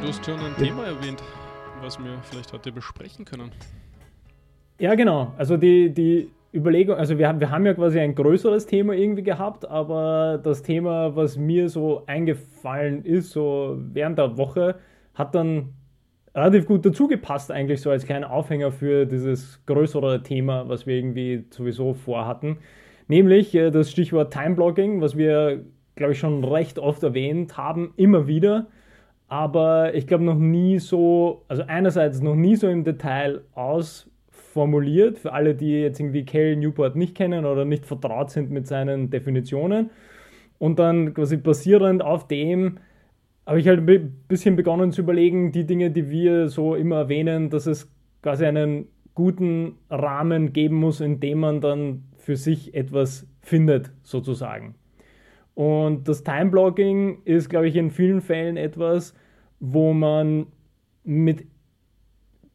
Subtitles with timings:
[0.00, 0.64] du hast schon ein ja.
[0.64, 1.22] Thema erwähnt,
[1.80, 3.50] was wir vielleicht heute besprechen können.
[4.78, 5.32] Ja, genau.
[5.36, 9.68] Also die, die Überlegung, also wir, wir haben ja quasi ein größeres Thema irgendwie gehabt,
[9.68, 14.76] aber das Thema, was mir so eingefallen ist, so während der Woche,
[15.14, 15.74] hat dann
[16.34, 20.94] relativ gut dazu gepasst, eigentlich so als kleiner Aufhänger für dieses größere Thema, was wir
[20.94, 22.58] irgendwie sowieso vorhatten.
[23.08, 25.64] Nämlich äh, das Stichwort Timeblogging, was wir,
[25.96, 28.68] glaube ich, schon recht oft erwähnt haben, immer wieder.
[29.28, 35.34] Aber ich glaube noch nie so, also einerseits noch nie so im Detail ausformuliert, für
[35.34, 39.90] alle, die jetzt irgendwie Cal Newport nicht kennen oder nicht vertraut sind mit seinen Definitionen.
[40.58, 42.78] Und dann quasi basierend auf dem
[43.46, 47.48] habe ich halt ein bisschen begonnen zu überlegen, die Dinge, die wir so immer erwähnen,
[47.48, 47.90] dass es
[48.22, 54.74] quasi einen guten Rahmen geben muss, in dem man dann für sich etwas findet, sozusagen.
[55.58, 59.12] Und das Timeblogging ist, glaube ich, in vielen Fällen etwas,
[59.58, 60.46] wo man
[61.02, 61.46] mit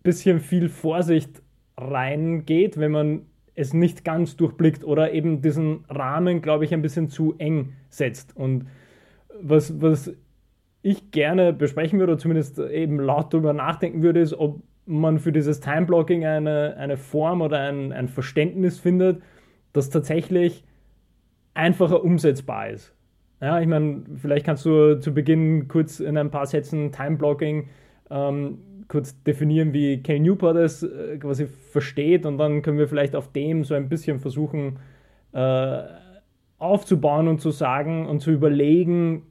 [0.03, 1.41] bisschen viel Vorsicht
[1.75, 7.09] reingeht, wenn man es nicht ganz durchblickt oder eben diesen Rahmen, glaube ich, ein bisschen
[7.09, 8.37] zu eng setzt.
[8.37, 8.67] Und
[9.37, 10.13] was, was
[10.81, 15.33] ich gerne besprechen würde, oder zumindest eben laut darüber nachdenken würde, ist, ob man für
[15.33, 19.21] dieses Time-Blocking eine, eine Form oder ein, ein Verständnis findet,
[19.73, 20.63] das tatsächlich
[21.53, 22.93] einfacher umsetzbar ist.
[23.41, 27.67] Ja, ich meine, vielleicht kannst du zu Beginn kurz in ein paar Sätzen Time-Blocking
[28.09, 33.15] ähm, kurz definieren, wie Cal Newport es äh, quasi versteht und dann können wir vielleicht
[33.15, 34.79] auf dem so ein bisschen versuchen
[35.33, 35.83] äh,
[36.57, 39.23] aufzubauen und zu sagen und zu überlegen,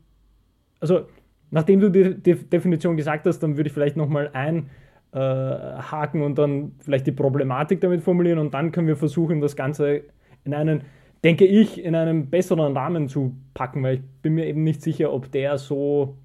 [0.80, 1.06] also
[1.50, 6.36] nachdem du die, die Definition gesagt hast, dann würde ich vielleicht nochmal einhaken äh, und
[6.36, 10.02] dann vielleicht die Problematik damit formulieren und dann können wir versuchen, das Ganze
[10.44, 10.82] in einen,
[11.24, 15.12] denke ich, in einen besseren Rahmen zu packen, weil ich bin mir eben nicht sicher,
[15.12, 16.16] ob der so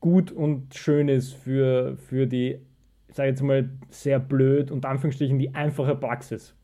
[0.00, 2.58] gut und schön ist für, für die,
[3.08, 6.54] ich sage jetzt mal, sehr blöd und Anführungsstrichen die einfache Praxis.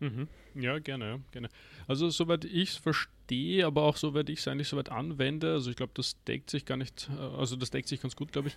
[0.00, 0.28] Mhm.
[0.54, 1.48] Ja, gerne, gerne.
[1.86, 5.76] Also soweit ich es verstehe, aber auch soweit ich es eigentlich soweit anwende, also ich
[5.76, 8.56] glaube, das deckt sich gar nicht, äh, also das deckt sich ganz gut, glaube ich.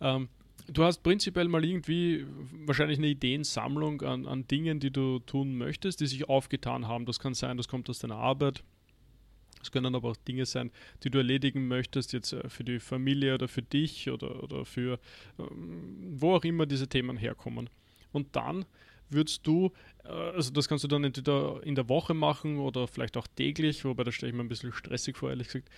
[0.00, 0.28] Ähm,
[0.68, 2.26] du hast prinzipiell mal irgendwie
[2.66, 7.06] wahrscheinlich eine Ideensammlung an, an Dingen, die du tun möchtest, die sich aufgetan haben.
[7.06, 8.62] Das kann sein, das kommt aus deiner Arbeit.
[9.62, 10.72] Es können aber auch Dinge sein,
[11.04, 14.98] die du erledigen möchtest, jetzt äh, für die Familie oder für dich oder, oder für
[15.38, 17.70] ähm, wo auch immer diese Themen herkommen.
[18.10, 18.64] Und dann
[19.12, 19.72] würdest du,
[20.04, 23.84] äh, also das kannst du dann entweder in der Woche machen oder vielleicht auch täglich,
[23.84, 25.68] wobei das stelle ich mir ein bisschen stressig vor, ehrlich gesagt,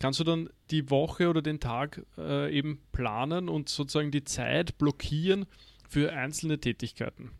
[0.00, 4.78] kannst du dann die Woche oder den Tag äh, eben planen und sozusagen die Zeit
[4.78, 5.46] blockieren
[5.88, 7.30] für einzelne Tätigkeiten.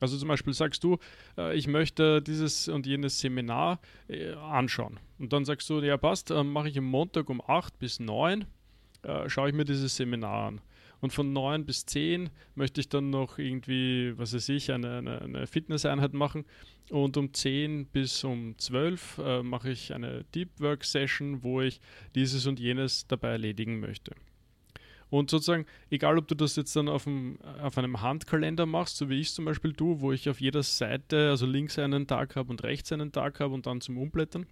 [0.00, 0.98] Also zum Beispiel sagst du,
[1.38, 5.00] äh, ich möchte dieses und jenes Seminar äh, anschauen.
[5.18, 8.44] Und dann sagst du, ja passt, äh, mache ich am Montag um 8 bis 9,
[9.02, 10.60] äh, schaue ich mir dieses Seminar an.
[11.00, 15.20] Und von 9 bis 10 möchte ich dann noch irgendwie, was weiß ich, eine, eine,
[15.20, 16.44] eine Fitnesseinheit machen.
[16.90, 21.80] Und um 10 bis um 12 äh, mache ich eine Deep Work Session, wo ich
[22.14, 24.12] dieses und jenes dabei erledigen möchte.
[25.08, 29.08] Und sozusagen, egal ob du das jetzt dann auf, dem, auf einem Handkalender machst, so
[29.08, 32.34] wie ich es zum Beispiel tue, wo ich auf jeder Seite, also links einen Tag
[32.34, 34.46] habe und rechts einen Tag habe und dann zum Umblättern,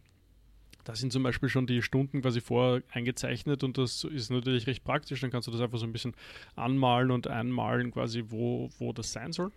[0.85, 4.85] da sind zum Beispiel schon die Stunden quasi vor eingezeichnet und das ist natürlich recht
[4.85, 5.21] praktisch.
[5.21, 6.15] Dann kannst du das einfach so ein bisschen
[6.57, 9.51] anmalen und einmalen, quasi, wo, wo das sein soll.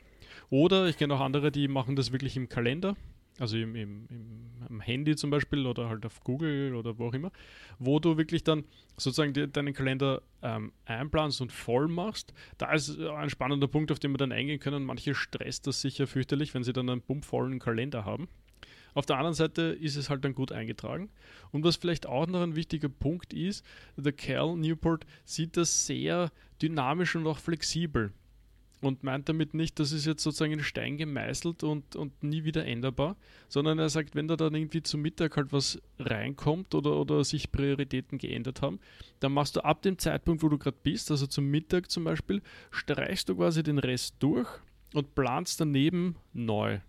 [0.49, 2.95] Oder ich kenne auch andere, die machen das wirklich im Kalender,
[3.39, 4.07] also im, im,
[4.69, 7.31] im, Handy zum Beispiel oder halt auf Google oder wo auch immer,
[7.77, 8.63] wo du wirklich dann
[8.95, 12.33] sozusagen die, deinen Kalender ähm, einplanst und voll machst.
[12.57, 14.85] Da ist ein spannender Punkt, auf den wir dann eingehen können.
[14.85, 18.27] Manche stresst das sicher fürchterlich, wenn sie dann einen pumpvollen Kalender haben.
[18.97, 21.11] Auf der anderen Seite ist es halt dann gut eingetragen.
[21.51, 23.63] Und was vielleicht auch noch ein wichtiger Punkt ist,
[23.95, 26.31] der Cal Newport sieht das sehr
[26.63, 28.11] dynamisch und auch flexibel.
[28.81, 32.65] Und meint damit nicht, das ist jetzt sozusagen in Stein gemeißelt und, und nie wieder
[32.65, 33.17] änderbar,
[33.49, 37.51] sondern er sagt, wenn da dann irgendwie zum Mittag halt was reinkommt oder, oder sich
[37.51, 38.79] Prioritäten geändert haben,
[39.19, 42.41] dann machst du ab dem Zeitpunkt, wo du gerade bist, also zum Mittag zum Beispiel,
[42.71, 44.49] streichst du quasi den Rest durch
[44.95, 46.79] und planst daneben neu.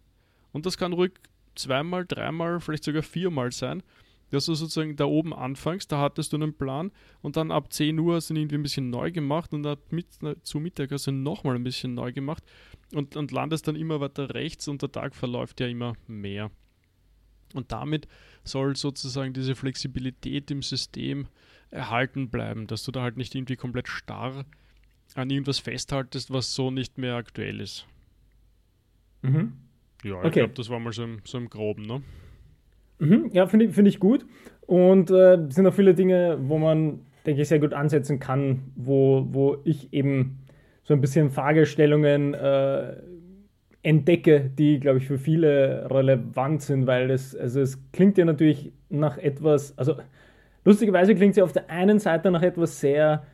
[0.52, 1.12] Und das kann ruhig
[1.58, 3.82] zweimal, dreimal, vielleicht sogar viermal sein,
[4.30, 7.98] dass du sozusagen da oben anfängst, da hattest du einen Plan und dann ab 10
[7.98, 10.06] Uhr hast du ihn irgendwie ein bisschen neu gemacht und ab mit,
[10.42, 12.44] zu Mittag hast du ihn nochmal ein bisschen neu gemacht
[12.92, 16.50] und, und landest dann immer weiter rechts und der Tag verläuft ja immer mehr.
[17.54, 18.06] Und damit
[18.44, 21.28] soll sozusagen diese Flexibilität im System
[21.70, 24.44] erhalten bleiben, dass du da halt nicht irgendwie komplett starr
[25.14, 27.86] an irgendwas festhaltest, was so nicht mehr aktuell ist.
[29.22, 29.67] Mhm.
[30.04, 30.40] Ja, ich okay.
[30.40, 32.02] glaube, das war mal so im, so im Groben, ne?
[32.98, 34.24] Mhm, ja, finde ich, find ich gut.
[34.66, 39.26] Und äh, sind auch viele Dinge, wo man, denke ich, sehr gut ansetzen kann, wo,
[39.30, 40.40] wo ich eben
[40.84, 42.96] so ein bisschen Fragestellungen äh,
[43.82, 48.72] entdecke, die, glaube ich, für viele relevant sind, weil es, also es klingt ja natürlich
[48.88, 49.96] nach etwas, also
[50.64, 53.24] lustigerweise klingt es ja auf der einen Seite nach etwas sehr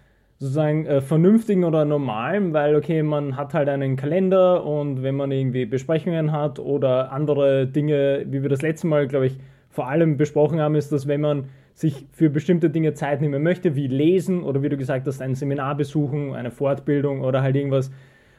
[0.45, 5.33] sozusagen äh, vernünftigen oder normalem, weil okay, man hat halt einen Kalender und wenn man
[5.33, 9.39] irgendwie Besprechungen hat oder andere Dinge, wie wir das letzte Mal, glaube ich,
[9.71, 13.75] vor allem besprochen haben, ist, dass wenn man sich für bestimmte Dinge Zeit nehmen möchte,
[13.75, 17.91] wie lesen oder wie du gesagt hast, ein Seminar besuchen, eine Fortbildung oder halt irgendwas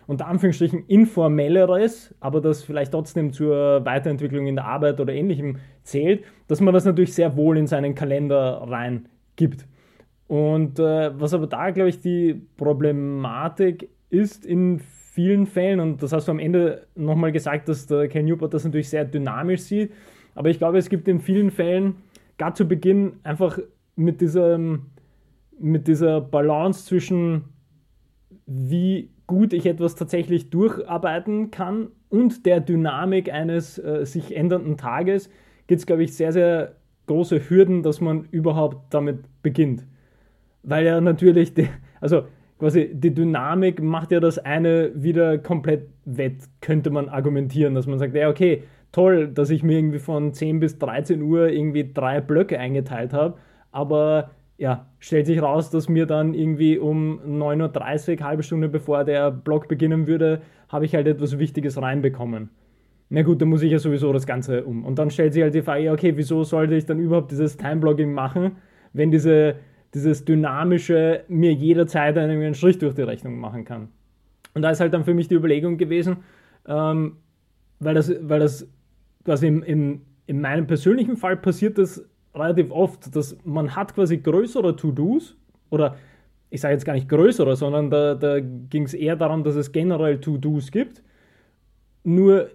[0.05, 6.23] unter Anführungsstrichen informelleres, aber das vielleicht trotzdem zur Weiterentwicklung in der Arbeit oder ähnlichem zählt,
[6.47, 9.65] dass man das natürlich sehr wohl in seinen Kalender rein gibt.
[10.27, 16.11] Und äh, was aber da, glaube ich, die Problematik ist in vielen Fällen, und das
[16.11, 19.91] hast du am Ende nochmal gesagt, dass der Ken Newport das natürlich sehr dynamisch sieht,
[20.33, 21.95] aber ich glaube, es gibt in vielen Fällen,
[22.37, 23.59] gar zu Beginn, einfach
[23.95, 24.59] mit dieser,
[25.57, 27.45] mit dieser Balance zwischen,
[28.45, 35.29] wie gut ich etwas tatsächlich durcharbeiten kann und der Dynamik eines äh, sich ändernden Tages,
[35.67, 36.75] gibt es, glaube ich, sehr, sehr
[37.07, 39.85] große Hürden, dass man überhaupt damit beginnt
[40.65, 41.67] weil ja natürlich, die,
[42.01, 42.23] also
[42.59, 47.99] quasi die Dynamik macht ja das eine wieder komplett wett, könnte man argumentieren, dass man
[47.99, 52.21] sagt, ja, okay, toll, dass ich mir irgendwie von 10 bis 13 Uhr irgendwie drei
[52.21, 53.37] Blöcke eingeteilt habe,
[53.71, 59.03] aber ja, stellt sich raus, dass mir dann irgendwie um 9.30 Uhr, halbe Stunde bevor
[59.03, 62.49] der Block beginnen würde, habe ich halt etwas Wichtiges reinbekommen.
[63.09, 64.85] Na gut, dann muss ich ja sowieso das Ganze um.
[64.85, 68.13] Und dann stellt sich halt die Frage, okay, wieso sollte ich dann überhaupt dieses Time-Blocking
[68.13, 68.53] machen,
[68.93, 69.57] wenn diese
[69.95, 73.87] dieses Dynamische mir jederzeit einen Strich durch die Rechnung machen kann.
[74.53, 76.17] Und da ist halt dann für mich die Überlegung gewesen,
[76.67, 77.17] ähm,
[77.79, 78.67] weil, das, weil das
[79.23, 82.05] quasi im, im, in meinem persönlichen Fall passiert das
[82.35, 85.37] relativ oft, dass man hat quasi größere To-Dos
[85.69, 85.95] oder
[86.49, 89.71] ich sage jetzt gar nicht größere, sondern da, da ging es eher darum, dass es
[89.71, 91.01] generell To-Dos gibt.
[92.03, 92.49] Nur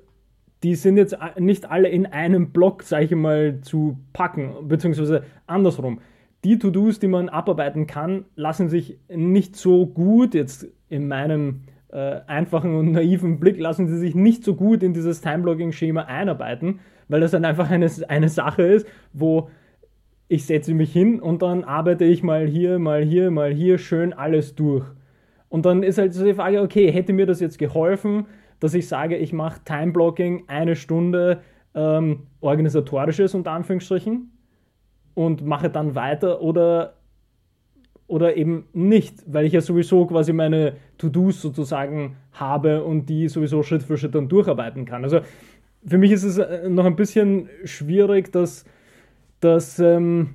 [0.62, 6.00] die sind jetzt nicht alle in einem Block, sage ich mal, zu packen, beziehungsweise andersrum
[6.44, 12.20] die To-Dos, die man abarbeiten kann, lassen sich nicht so gut, jetzt in meinem äh,
[12.26, 17.20] einfachen und naiven Blick, lassen sie sich nicht so gut in dieses Time-Blocking-Schema einarbeiten, weil
[17.20, 19.50] das dann einfach eine, eine Sache ist, wo
[20.28, 24.12] ich setze mich hin und dann arbeite ich mal hier, mal hier, mal hier schön
[24.12, 24.86] alles durch.
[25.48, 28.26] Und dann ist halt so die Frage, okay, hätte mir das jetzt geholfen,
[28.60, 31.40] dass ich sage, ich mache Time-Blocking eine Stunde
[31.74, 34.29] ähm, organisatorisches unter Anführungsstrichen,
[35.14, 36.94] und mache dann weiter oder,
[38.06, 43.62] oder eben nicht, weil ich ja sowieso quasi meine To-Dos sozusagen habe und die sowieso
[43.62, 45.04] Schritt für Schritt dann durcharbeiten kann.
[45.04, 45.20] Also
[45.84, 48.64] für mich ist es äh, noch ein bisschen schwierig, dass,
[49.40, 50.34] dass ähm,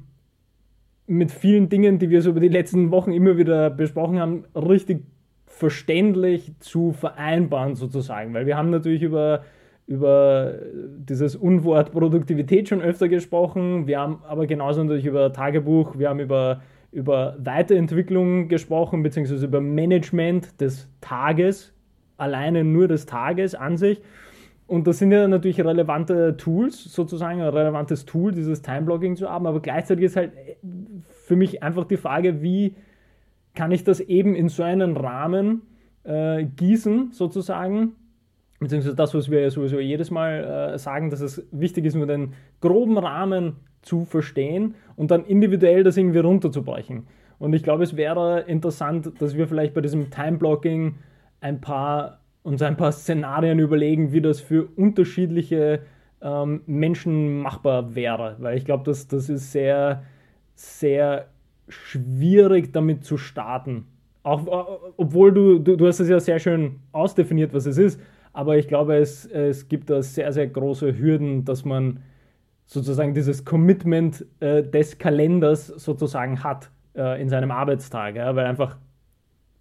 [1.07, 5.03] mit vielen Dingen, die wir so über die letzten Wochen immer wieder besprochen haben, richtig
[5.45, 9.43] verständlich zu vereinbaren sozusagen, weil wir haben natürlich über
[9.87, 10.55] über
[10.97, 13.87] dieses Unwort Produktivität schon öfter gesprochen.
[13.87, 16.61] Wir haben aber genauso natürlich über Tagebuch, wir haben über,
[16.91, 21.73] über Weiterentwicklung gesprochen, beziehungsweise über Management des Tages,
[22.17, 24.01] alleine nur des Tages an sich.
[24.67, 29.45] Und das sind ja natürlich relevante Tools, sozusagen ein relevantes Tool, dieses Timeblogging zu haben.
[29.45, 30.31] Aber gleichzeitig ist halt
[31.25, 32.75] für mich einfach die Frage, wie
[33.53, 35.61] kann ich das eben in so einen Rahmen
[36.03, 37.93] äh, gießen, sozusagen,
[38.59, 42.07] beziehungsweise das, was wir ja sowieso jedes Mal äh, sagen, dass es wichtig ist, nur
[42.07, 47.07] den groben Rahmen zu verstehen und dann individuell das irgendwie runterzubrechen.
[47.37, 50.95] Und ich glaube, es wäre interessant, dass wir vielleicht bei diesem Time-Blocking
[51.41, 55.81] ein paar, uns ein paar Szenarien überlegen, wie das für unterschiedliche
[56.21, 58.37] ähm, Menschen machbar wäre.
[58.39, 60.03] Weil ich glaube, das, das ist sehr,
[60.55, 61.27] sehr
[61.67, 63.85] schwierig damit zu starten.
[64.23, 67.99] Auch, äh, obwohl du, du, du hast es ja sehr schön ausdefiniert, was es ist,
[68.35, 72.03] aber ich glaube, es, es gibt da sehr, sehr große Hürden, dass man
[72.65, 78.77] sozusagen dieses Commitment äh, des Kalenders sozusagen hat äh, in seinem Arbeitstag, ja, weil einfach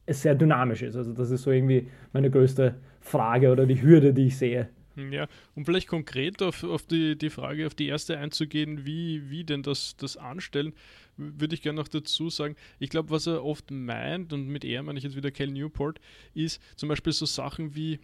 [0.06, 0.96] es sehr dynamisch ist.
[0.96, 4.68] Also das ist so irgendwie meine größte Frage oder die Hürde, die ich sehe.
[4.96, 9.44] Ja, um vielleicht konkret auf, auf die, die Frage, auf die erste einzugehen, wie, wie
[9.44, 10.72] denn das, das anstellen,
[11.16, 14.82] würde ich gerne noch dazu sagen, ich glaube, was er oft meint, und mit er
[14.82, 16.00] meine ich jetzt wieder Cal Newport,
[16.34, 17.98] ist zum Beispiel so Sachen wie,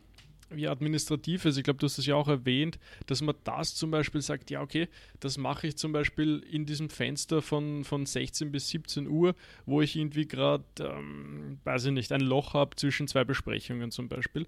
[0.50, 1.57] wie administrativ ist.
[1.57, 4.61] Ich glaube, du hast es ja auch erwähnt, dass man das zum Beispiel sagt, ja,
[4.61, 4.88] okay,
[5.21, 9.35] das mache ich zum Beispiel in diesem Fenster von, von 16 bis 17 Uhr,
[9.66, 14.09] wo ich irgendwie gerade, ähm, weiß ich nicht, ein Loch habe zwischen zwei Besprechungen zum
[14.09, 14.47] Beispiel.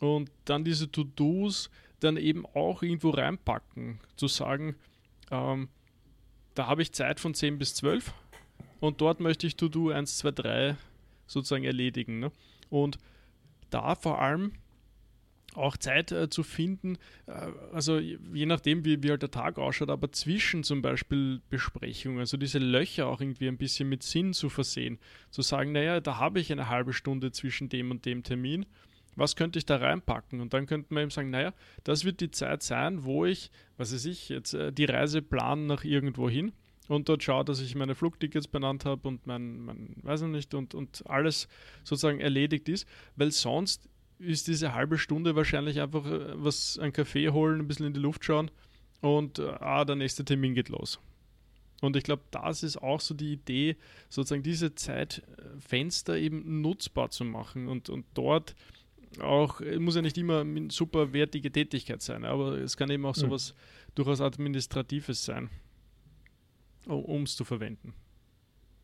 [0.00, 4.76] Und dann diese To-Dos dann eben auch irgendwo reinpacken, zu sagen,
[5.30, 5.68] ähm,
[6.54, 8.12] da habe ich Zeit von 10 bis 12
[8.80, 10.76] und dort möchte ich To-Do 1, 2, 3
[11.26, 12.20] sozusagen erledigen.
[12.20, 12.32] Ne?
[12.70, 12.98] Und
[13.70, 14.52] da vor allem
[15.54, 17.32] auch Zeit äh, zu finden, äh,
[17.72, 22.36] also je nachdem, wie, wie halt der Tag ausschaut, aber zwischen zum Beispiel Besprechungen, also
[22.36, 24.98] diese Löcher auch irgendwie ein bisschen mit Sinn zu versehen.
[25.30, 28.66] Zu sagen, naja, da habe ich eine halbe Stunde zwischen dem und dem Termin.
[29.16, 30.40] Was könnte ich da reinpacken?
[30.40, 31.52] Und dann könnte man eben sagen, naja,
[31.82, 35.66] das wird die Zeit sein, wo ich, was weiß ich, jetzt äh, die Reise planen
[35.66, 36.52] nach irgendwo hin
[36.88, 40.54] und dort schaue, dass ich meine Flugtickets benannt habe und mein, mein weiß ich nicht,
[40.54, 41.48] und, und alles
[41.84, 43.88] sozusagen erledigt ist, weil sonst
[44.18, 48.00] ist diese halbe Stunde wahrscheinlich einfach äh, was, einen Kaffee holen, ein bisschen in die
[48.00, 48.50] Luft schauen
[49.00, 50.98] und äh, ah, der nächste Termin geht los.
[51.80, 53.76] Und ich glaube, das ist auch so die Idee,
[54.08, 58.56] sozusagen diese Zeitfenster eben nutzbar zu machen und, und dort
[59.20, 63.16] auch, muss ja nicht immer eine super wertige Tätigkeit sein, aber es kann eben auch
[63.16, 63.20] mhm.
[63.20, 63.92] sowas mhm.
[63.94, 65.50] durchaus Administratives sein,
[66.86, 67.94] um es zu verwenden.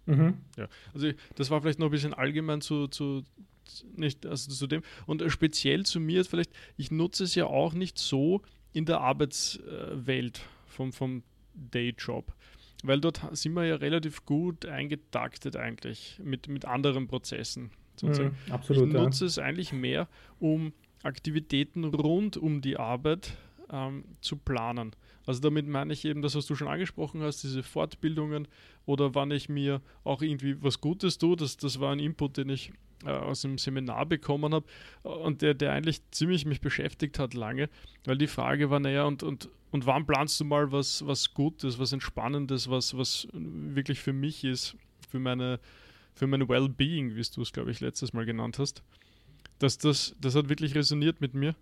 [0.07, 0.39] Mhm.
[0.57, 3.23] Ja, also das war vielleicht noch ein bisschen allgemein zu, zu,
[3.97, 4.83] nicht, also zu dem.
[5.07, 8.43] Und speziell zu mir ist vielleicht, ich nutze es ja auch nicht so
[8.73, 11.23] in der Arbeitswelt vom, vom
[11.55, 12.33] Dayjob.
[12.83, 17.71] Weil dort sind wir ja relativ gut eingetaktet eigentlich mit, mit anderen Prozessen.
[18.03, 19.29] Mhm, absolut, ich nutze ja.
[19.29, 20.09] es eigentlich mehr,
[20.39, 23.37] um Aktivitäten rund um die Arbeit
[23.71, 24.95] ähm, zu planen.
[25.27, 28.49] Also damit meine ich eben das, was du schon angesprochen hast, diese Fortbildungen
[28.87, 31.37] oder wann ich mir auch irgendwie was Gutes tue.
[31.37, 32.73] Das, das war ein Input, den ich
[33.05, 34.67] äh, aus dem Seminar bekommen habe
[35.03, 37.69] und der, der eigentlich ziemlich mich beschäftigt hat lange,
[38.05, 41.79] weil die Frage war, naja, und, und, und wann planst du mal was, was Gutes,
[41.79, 44.77] was Entspannendes, was, was wirklich für mich ist,
[45.09, 45.61] für meine,
[46.15, 48.83] für mein Wellbeing, wie du es, glaube ich, letztes Mal genannt hast.
[49.59, 51.55] Das, das, das hat wirklich resoniert mit mir.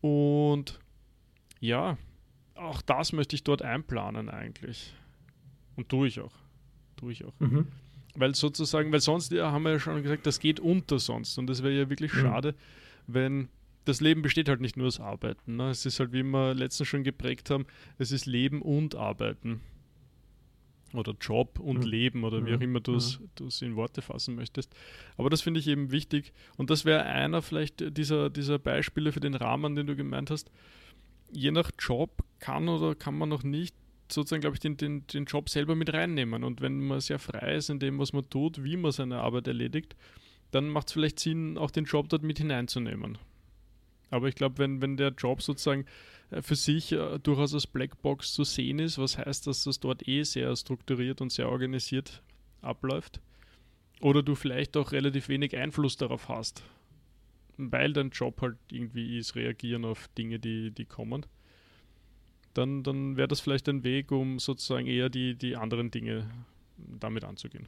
[0.00, 0.78] Und
[1.60, 1.98] ja,
[2.54, 4.94] auch das möchte ich dort einplanen eigentlich.
[5.78, 6.32] Und tue ich auch.
[6.96, 7.32] Tue ich auch.
[7.38, 7.68] Mhm.
[8.16, 11.38] Weil sozusagen, weil sonst ja, haben wir ja schon gesagt, das geht unter sonst.
[11.38, 12.18] Und das wäre ja wirklich mhm.
[12.18, 12.54] schade,
[13.06, 13.48] wenn
[13.84, 15.54] das Leben besteht halt nicht nur aus Arbeiten.
[15.54, 15.70] Ne?
[15.70, 17.64] Es ist halt, wie wir letztens schon geprägt haben,
[17.96, 19.60] es ist Leben und Arbeiten.
[20.94, 21.86] Oder Job und mhm.
[21.86, 22.62] Leben oder wie auch mhm.
[22.64, 23.68] immer du es mhm.
[23.68, 24.74] in Worte fassen möchtest.
[25.16, 26.32] Aber das finde ich eben wichtig.
[26.56, 30.50] Und das wäre einer vielleicht dieser, dieser Beispiele für den Rahmen, den du gemeint hast.
[31.30, 33.76] Je nach Job kann oder kann man noch nicht
[34.12, 36.44] sozusagen, glaube ich, den, den, den Job selber mit reinnehmen.
[36.44, 39.46] Und wenn man sehr frei ist in dem, was man tut, wie man seine Arbeit
[39.46, 39.96] erledigt,
[40.50, 43.18] dann macht es vielleicht Sinn, auch den Job dort mit hineinzunehmen.
[44.10, 45.84] Aber ich glaube, wenn, wenn der Job sozusagen
[46.30, 50.06] äh, für sich äh, durchaus als Blackbox zu sehen ist, was heißt, dass das dort
[50.08, 52.22] eh sehr strukturiert und sehr organisiert
[52.62, 53.20] abläuft,
[54.00, 56.62] oder du vielleicht auch relativ wenig Einfluss darauf hast,
[57.56, 61.26] weil dein Job halt irgendwie ist, reagieren auf Dinge, die, die kommen,
[62.58, 66.24] dann, dann wäre das vielleicht ein Weg, um sozusagen eher die, die anderen Dinge
[66.76, 67.66] damit anzugehen.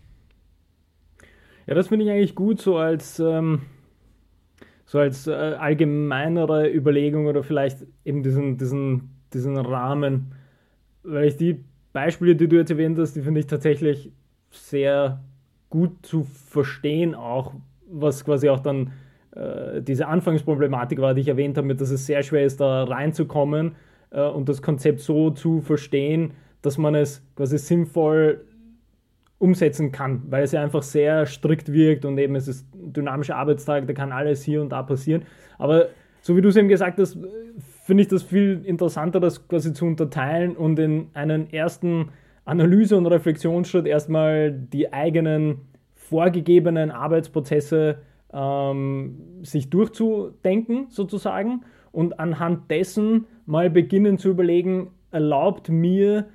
[1.67, 3.63] Ja, das finde ich eigentlich gut, so als, ähm,
[4.87, 10.35] so als äh, allgemeinere Überlegung oder vielleicht eben diesen, diesen, diesen Rahmen.
[11.05, 14.11] Weil ich die Beispiele, die du jetzt erwähnt hast, die finde ich tatsächlich
[14.51, 15.23] sehr
[15.71, 17.55] gut zu verstehen, auch
[17.89, 18.93] was quasi auch dann
[19.33, 23.77] äh, diese Anfangsproblematik war, die ich erwähnt habe, dass es sehr schwer ist, da reinzukommen
[24.11, 28.45] äh, und das Konzept so zu verstehen, dass man es quasi sinnvoll
[29.39, 33.37] umsetzen kann, weil es ja einfach sehr strikt wirkt und eben es ist ein dynamischer
[33.37, 35.23] Arbeitstag, da kann alles hier und da passieren.
[35.57, 35.89] Aber
[36.21, 37.17] so wie du es eben gesagt hast,
[37.85, 42.11] finde ich das viel interessanter, das quasi zu unterteilen und in einen ersten
[42.45, 45.63] Analyse- und Reflexionsschritt erstmal die eigenen
[45.95, 47.99] vorgegebenen Arbeitsprozesse
[48.33, 51.63] ähm, sich durchzudenken, sozusagen,
[51.93, 56.27] und anhand dessen mal beginnen zu überlegen, erlaubt mir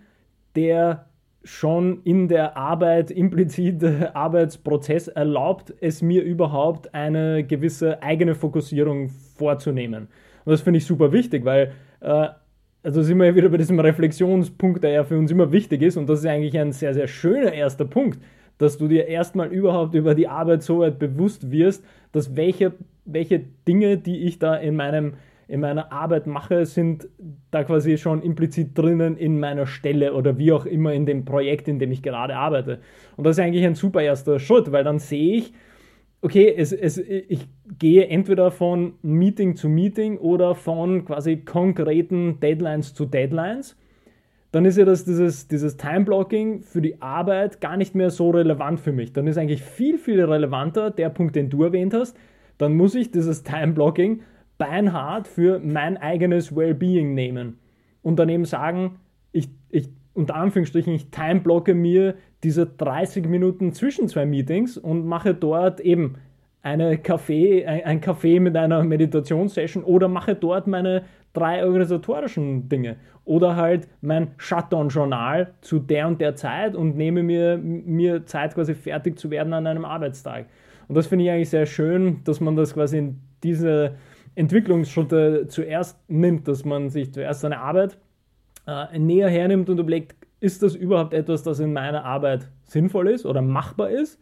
[0.55, 1.05] der
[1.43, 10.07] schon in der Arbeit implizite Arbeitsprozess, erlaubt es mir überhaupt eine gewisse eigene Fokussierung vorzunehmen.
[10.43, 12.27] Und das finde ich super wichtig, weil äh,
[12.83, 16.07] also sind wir wieder bei diesem Reflexionspunkt, der ja für uns immer wichtig ist und
[16.07, 18.19] das ist eigentlich ein sehr, sehr schöner erster Punkt,
[18.57, 22.73] dass du dir erstmal überhaupt über die Arbeit so weit bewusst wirst, dass welche,
[23.05, 25.13] welche Dinge, die ich da in meinem
[25.47, 27.07] in meiner Arbeit mache, sind
[27.51, 31.67] da quasi schon implizit drinnen in meiner Stelle oder wie auch immer in dem Projekt,
[31.67, 32.79] in dem ich gerade arbeite.
[33.15, 35.53] Und das ist eigentlich ein super erster Schritt, weil dann sehe ich,
[36.21, 37.47] okay, es, es, ich
[37.77, 43.77] gehe entweder von Meeting zu Meeting oder von quasi konkreten Deadlines zu Deadlines.
[44.51, 48.79] Dann ist ja das, dieses, dieses Time-Blocking für die Arbeit gar nicht mehr so relevant
[48.79, 49.13] für mich.
[49.13, 52.17] Dann ist eigentlich viel, viel relevanter der Punkt, den du erwähnt hast.
[52.57, 54.21] Dann muss ich dieses Time-Blocking
[54.57, 57.59] beinhart für mein eigenes Wellbeing nehmen
[58.01, 58.99] und dann eben sagen,
[59.31, 65.33] ich, ich unter Anführungsstrichen, ich timeblocke mir diese 30 Minuten zwischen zwei Meetings und mache
[65.33, 66.15] dort eben
[66.61, 72.95] eine Kaffee, ein, Café mit einer Meditationssession oder mache dort meine drei organisatorischen Dinge.
[73.23, 78.73] Oder halt mein Shutdown-Journal zu der und der Zeit und nehme mir, mir Zeit quasi
[78.73, 80.45] fertig zu werden an einem Arbeitstag.
[80.87, 83.95] Und das finde ich eigentlich sehr schön, dass man das quasi in diese
[84.35, 87.97] Entwicklungsschritte zuerst nimmt, dass man sich zuerst seine Arbeit
[88.67, 93.25] äh, näher hernimmt und überlegt, ist das überhaupt etwas, das in meiner Arbeit sinnvoll ist
[93.25, 94.19] oder machbar ist?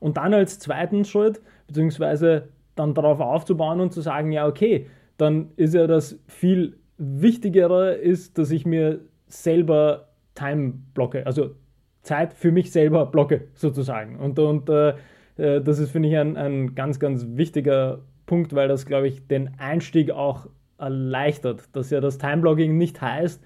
[0.00, 5.50] Und dann als zweiten Schritt, beziehungsweise dann darauf aufzubauen und zu sagen, ja, okay, dann
[5.56, 11.54] ist ja das viel Wichtigere ist, dass ich mir selber Time blocke, also
[12.02, 14.16] Zeit für mich selber blocke sozusagen.
[14.16, 14.94] Und, und äh,
[15.36, 18.00] äh, das ist, finde ich, ein, ein ganz, ganz wichtiger
[18.32, 20.46] Punkt, weil das, glaube ich, den Einstieg auch
[20.78, 21.64] erleichtert.
[21.76, 23.44] Dass ja das Time-Blocking nicht heißt,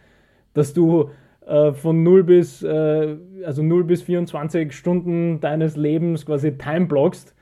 [0.55, 1.11] dass du
[1.45, 7.35] äh, von 0 bis, äh, also 0 bis 24 Stunden deines Lebens quasi Time blockst.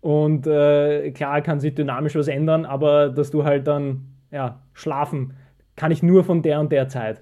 [0.00, 5.34] Und äh, klar kann sich dynamisch was ändern, aber dass du halt dann, ja, schlafen
[5.76, 7.20] kann ich nur von der und der Zeit.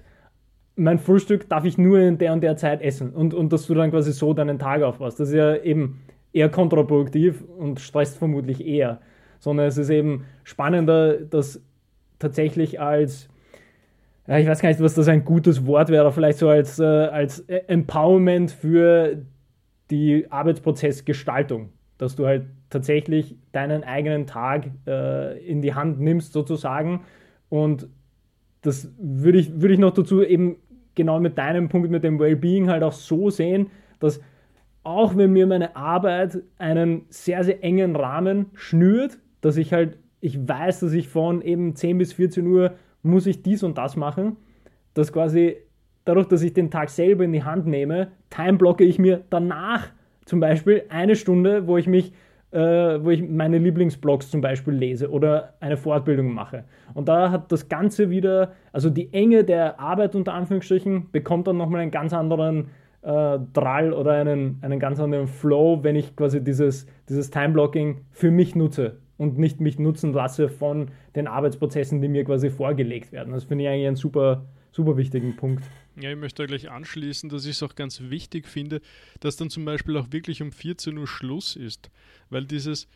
[0.77, 3.73] Mein Frühstück darf ich nur in der und der Zeit essen und, und dass du
[3.73, 5.19] dann quasi so deinen Tag aufbaust.
[5.19, 5.99] Das ist ja eben
[6.31, 9.01] eher kontraproduktiv und stresst vermutlich eher.
[9.45, 11.61] Sondern es ist eben spannender, das
[12.17, 13.29] tatsächlich als,
[14.25, 17.41] ich weiß gar nicht, was das ein gutes Wort wäre, vielleicht so als, äh, als
[17.41, 19.21] Empowerment für
[19.91, 21.69] die Arbeitsprozessgestaltung.
[21.99, 27.01] Dass du halt tatsächlich deinen eigenen Tag äh, in die Hand nimmst, sozusagen.
[27.47, 27.87] Und
[28.63, 30.55] das würde ich, würde ich noch dazu eben
[30.95, 33.67] genau mit deinem Punkt mit dem Wellbeing halt auch so sehen,
[33.99, 34.19] dass
[34.83, 40.47] auch wenn mir meine Arbeit einen sehr, sehr engen Rahmen schnürt, dass ich halt, ich
[40.47, 42.71] weiß, dass ich von eben 10 bis 14 Uhr
[43.03, 44.37] muss ich dies und das machen,
[44.95, 45.57] dass quasi
[46.03, 49.89] dadurch, dass ich den Tag selber in die Hand nehme, timeblocke ich mir danach
[50.25, 52.11] zum Beispiel eine Stunde, wo ich mich,
[52.49, 56.63] äh, wo ich meine Lieblingsblogs zum Beispiel lese oder eine Fortbildung mache.
[56.95, 61.57] Und da hat das Ganze wieder, also die Enge der Arbeit unter Anführungsstrichen, bekommt dann
[61.57, 62.69] nochmal einen ganz anderen
[63.03, 68.31] äh, Drall oder einen, einen ganz anderen Flow, wenn ich quasi dieses, dieses Time-Blocking für
[68.31, 73.33] mich nutze und nicht mich nutzen lasse von den Arbeitsprozessen, die mir quasi vorgelegt werden.
[73.33, 75.63] Das finde ich eigentlich einen super, super wichtigen Punkt.
[75.99, 78.81] Ja, ich möchte da gleich anschließen, dass ich es auch ganz wichtig finde,
[79.21, 81.89] dass dann zum Beispiel auch wirklich um 14 Uhr Schluss ist.
[82.29, 82.87] Weil dieses,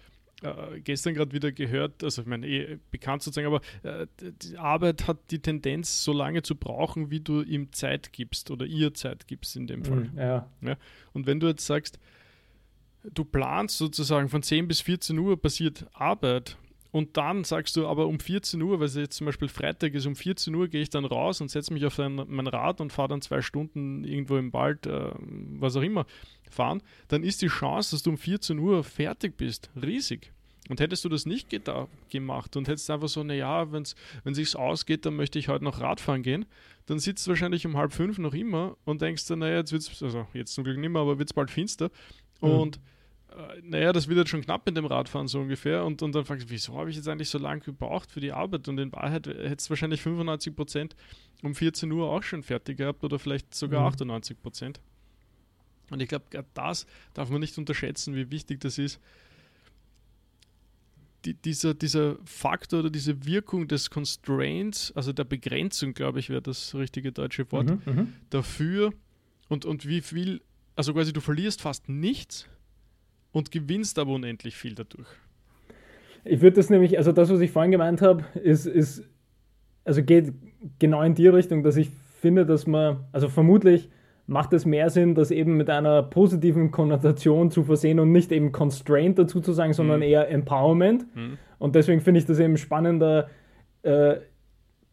[0.42, 5.08] äh, gestern gerade wieder gehört, also ich meine, eh bekannt sozusagen, aber äh, die Arbeit
[5.08, 9.28] hat die Tendenz, so lange zu brauchen, wie du ihm Zeit gibst oder ihr Zeit
[9.28, 10.10] gibst in dem Fall.
[10.14, 10.50] Mm, ja.
[10.62, 10.78] ja.
[11.14, 12.00] Und wenn du jetzt sagst,
[13.04, 16.58] du planst sozusagen von 10 bis 14 Uhr passiert Arbeit
[16.92, 20.08] und dann sagst du aber um 14 Uhr, weil es jetzt zum Beispiel Freitag ist,
[20.08, 22.92] um 14 Uhr gehe ich dann raus und setze mich auf ein, mein Rad und
[22.92, 26.06] fahre dann zwei Stunden irgendwo im Wald, äh, was auch immer,
[26.50, 30.34] fahren, dann ist die Chance, dass du um 14 Uhr fertig bist, riesig.
[30.70, 31.50] Und hättest du das nicht
[32.10, 33.96] gemacht und hättest einfach so, naja, wenn es
[34.32, 36.46] sich ausgeht, dann möchte ich heute noch Radfahren gehen,
[36.86, 39.82] dann sitzt du wahrscheinlich um halb fünf noch immer und denkst dann, naja, jetzt wird
[39.82, 41.90] es, also jetzt zum Glück nicht mehr, aber wird es bald finster.
[42.42, 42.50] Mhm.
[42.50, 42.80] Und
[43.32, 45.86] äh, naja, das wird jetzt schon knapp mit dem Radfahren so ungefähr.
[45.86, 48.32] Und, und dann fragst du, wieso habe ich jetzt eigentlich so lange gebraucht für die
[48.32, 48.68] Arbeit?
[48.68, 50.96] Und in Wahrheit hättest du wahrscheinlich 95 Prozent
[51.42, 53.88] um 14 Uhr auch schon fertig gehabt oder vielleicht sogar mhm.
[53.88, 54.80] 98 Prozent.
[55.90, 59.00] Und ich glaube, das darf man nicht unterschätzen, wie wichtig das ist.
[61.26, 66.42] Die, dieser, dieser Faktor oder diese Wirkung des Constraints, also der Begrenzung, glaube ich, wäre
[66.42, 68.94] das richtige deutsche Wort, mhm, mhm, dafür
[69.50, 70.42] und, und wie viel,
[70.76, 72.48] also quasi du verlierst fast nichts,
[73.32, 75.08] und gewinnst aber unendlich viel dadurch.
[76.26, 79.04] Ich würde das nämlich, also das, was ich vorhin gemeint habe, ist, ist,
[79.86, 80.34] also geht
[80.80, 83.90] genau in die Richtung, dass ich finde, dass man, also vermutlich
[84.30, 88.52] macht es mehr Sinn, das eben mit einer positiven Konnotation zu versehen und nicht eben
[88.52, 90.04] Constraint dazu zu sagen, sondern mhm.
[90.04, 91.06] eher Empowerment.
[91.16, 91.38] Mhm.
[91.58, 93.28] Und deswegen finde ich das eben spannender,
[93.82, 94.18] äh,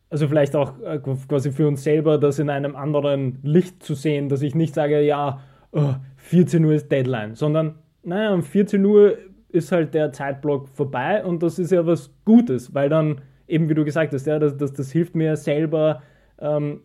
[0.08, 4.30] also vielleicht auch äh, quasi für uns selber, das in einem anderen Licht zu sehen,
[4.30, 5.40] dass ich nicht sage, ja,
[5.72, 9.18] oh, 14 Uhr ist Deadline, sondern naja, um 14 Uhr
[9.50, 13.74] ist halt der Zeitblock vorbei und das ist ja was Gutes, weil dann eben, wie
[13.74, 16.02] du gesagt hast, ja, das, das, das hilft mir selber,
[16.38, 16.80] ähm,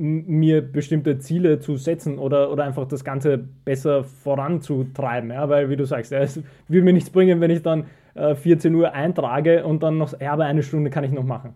[0.00, 5.30] mir bestimmte Ziele zu setzen oder, oder einfach das Ganze besser voranzutreiben.
[5.30, 5.48] Ja?
[5.48, 7.84] Weil, wie du sagst, es will mir nichts bringen, wenn ich dann
[8.14, 11.54] äh, 14 Uhr eintrage und dann noch, ja, aber eine Stunde kann ich noch machen.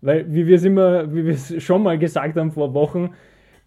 [0.00, 3.10] Weil, wie wir es immer, wie wir es schon mal gesagt haben vor Wochen,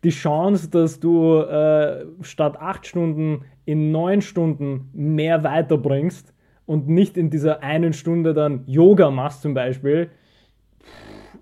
[0.03, 6.33] die Chance, dass du äh, statt acht Stunden in neun Stunden mehr weiterbringst
[6.65, 10.09] und nicht in dieser einen Stunde dann Yoga machst zum Beispiel,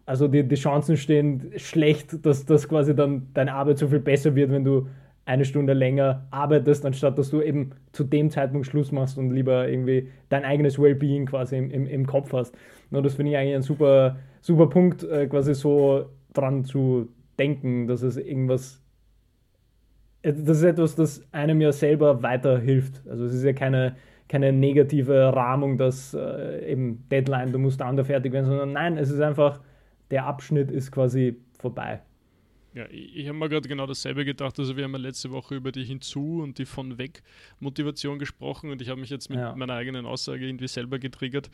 [0.05, 4.35] also die, die Chancen stehen schlecht, dass, dass quasi dann deine Arbeit so viel besser
[4.35, 4.87] wird, wenn du
[5.25, 9.69] eine Stunde länger arbeitest, anstatt dass du eben zu dem Zeitpunkt Schluss machst und lieber
[9.69, 12.53] irgendwie dein eigenes Wellbeing quasi im, im, im Kopf hast.
[12.91, 17.07] Und das finde ich eigentlich ein super, super Punkt, äh, quasi so dran zu
[17.39, 18.81] denken, dass es irgendwas,
[20.23, 23.01] äh, das ist etwas, das einem ja selber weiterhilft.
[23.07, 23.95] Also es ist ja keine,
[24.27, 28.73] keine negative Rahmung, dass äh, eben Deadline, du musst da und da fertig werden, sondern
[28.73, 29.61] nein, es ist einfach,
[30.13, 31.99] der Abschnitt ist quasi vorbei.
[32.75, 34.59] Ja, ich, habe mir gerade genau dasselbe gedacht.
[34.59, 37.23] Also wir haben ja letzte Woche über die Hinzu- und die von weg
[37.59, 39.55] Motivation gesprochen und ich habe mich jetzt mit ja.
[39.55, 41.49] meiner eigenen Aussage irgendwie selber getriggert,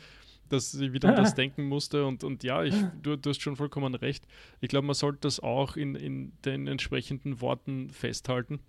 [0.49, 2.05] dass ich wieder an das denken musste.
[2.05, 4.27] Und, und ja, ich, du, du hast schon vollkommen recht.
[4.59, 8.59] Ich glaube, man sollte das auch in, in den entsprechenden Worten festhalten,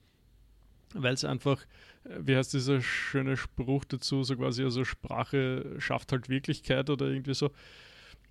[0.95, 1.61] weil es einfach,
[2.05, 7.07] äh, wie heißt dieser schöne Spruch dazu, so quasi, also Sprache schafft halt Wirklichkeit oder
[7.07, 7.51] irgendwie so.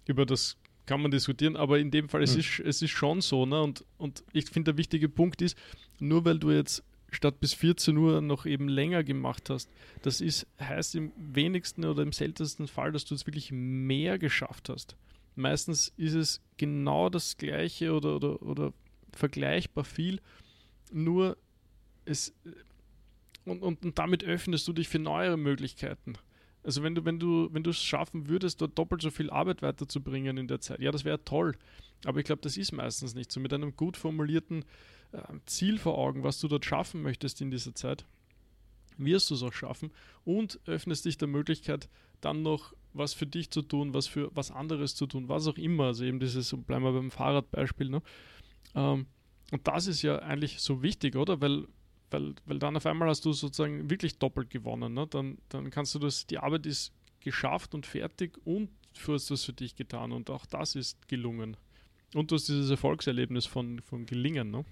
[0.07, 0.57] Über das
[0.89, 2.39] kann man diskutieren, aber in dem Fall, es, mhm.
[2.39, 3.45] ist, es ist schon so.
[3.45, 3.61] Ne?
[3.61, 5.55] Und, und ich finde, der wichtige Punkt ist,
[5.99, 9.69] nur weil du jetzt statt bis 14 Uhr noch eben länger gemacht hast,
[10.01, 14.69] das ist, heißt im wenigsten oder im seltensten Fall, dass du es wirklich mehr geschafft
[14.69, 14.95] hast.
[15.35, 18.73] Meistens ist es genau das gleiche oder, oder, oder
[19.13, 20.19] vergleichbar viel,
[20.91, 21.37] nur
[22.05, 22.33] es
[23.45, 26.13] und, und, und damit öffnest du dich für neue Möglichkeiten.
[26.69, 29.63] Also wenn du, wenn du, wenn du es schaffen würdest, dort doppelt so viel Arbeit
[29.63, 31.57] weiterzubringen in der Zeit, ja, das wäre toll.
[32.05, 33.39] Aber ich glaube, das ist meistens nicht so.
[33.39, 34.63] Mit einem gut formulierten
[35.11, 38.05] äh, Ziel vor Augen, was du dort schaffen möchtest in dieser Zeit,
[38.99, 39.89] wirst du es auch schaffen
[40.25, 41.89] und öffnest dich der Möglichkeit,
[42.21, 45.57] dann noch was für dich zu tun, was für was anderes zu tun, was auch
[45.57, 45.85] immer.
[45.85, 48.03] Also eben dieses, bleiben wir beim Fahrradbeispiel, ne?
[48.75, 49.07] Ähm,
[49.51, 51.41] und das ist ja eigentlich so wichtig, oder?
[51.41, 51.65] Weil
[52.11, 54.93] weil, weil dann auf einmal hast du sozusagen wirklich doppelt gewonnen.
[54.93, 55.07] Ne?
[55.09, 58.69] Dann, dann kannst du das, die Arbeit ist geschafft und fertig und
[59.05, 61.57] du hast das für dich getan und auch das ist gelungen.
[62.15, 64.51] Und du hast dieses Erfolgserlebnis von, von Gelingen.
[64.51, 64.65] Ne?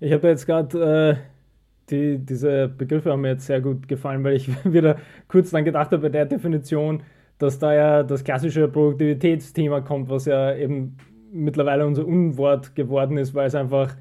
[0.00, 4.36] Ich habe jetzt gerade, äh, die, diese Begriffe haben mir jetzt sehr gut gefallen, weil
[4.36, 7.02] ich wieder kurz dann gedacht habe bei der Definition,
[7.38, 10.96] dass da ja das klassische Produktivitätsthema kommt, was ja eben
[11.32, 13.96] mittlerweile unser Unwort geworden ist, weil es einfach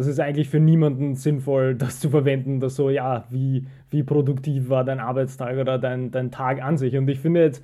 [0.00, 4.70] das ist eigentlich für niemanden sinnvoll, das zu verwenden, dass so, ja, wie, wie produktiv
[4.70, 6.96] war dein Arbeitstag oder dein, dein Tag an sich.
[6.96, 7.62] Und ich finde jetzt,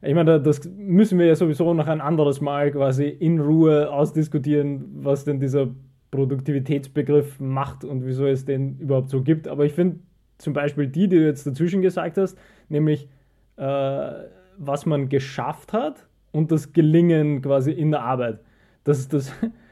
[0.00, 4.84] ich meine, das müssen wir ja sowieso noch ein anderes Mal quasi in Ruhe ausdiskutieren,
[5.02, 5.68] was denn dieser
[6.12, 9.48] Produktivitätsbegriff macht und wieso es den überhaupt so gibt.
[9.48, 9.98] Aber ich finde
[10.38, 13.08] zum Beispiel die, die du jetzt dazwischen gesagt hast, nämlich
[13.56, 14.12] äh,
[14.58, 18.38] was man geschafft hat und das Gelingen quasi in der Arbeit.
[18.84, 19.32] Das, das,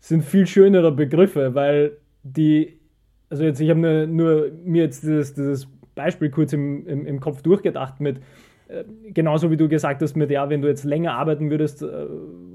[0.00, 2.78] sind viel schönere Begriffe, weil die,
[3.30, 7.20] also jetzt, ich habe nur, nur, mir jetzt dieses, dieses Beispiel kurz im, im, im
[7.20, 8.18] Kopf durchgedacht mit,
[8.68, 12.06] äh, genauso wie du gesagt hast, mit, ja, wenn du jetzt länger arbeiten würdest, äh,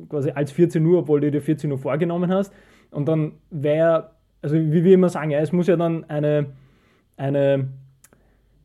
[0.10, 2.54] quasi als 14 Uhr, obwohl du dir 14 Uhr vorgenommen hast,
[2.92, 6.48] und dann wäre, also wie wir immer sagen, ja, es muss ja dann eine,
[7.18, 7.70] eine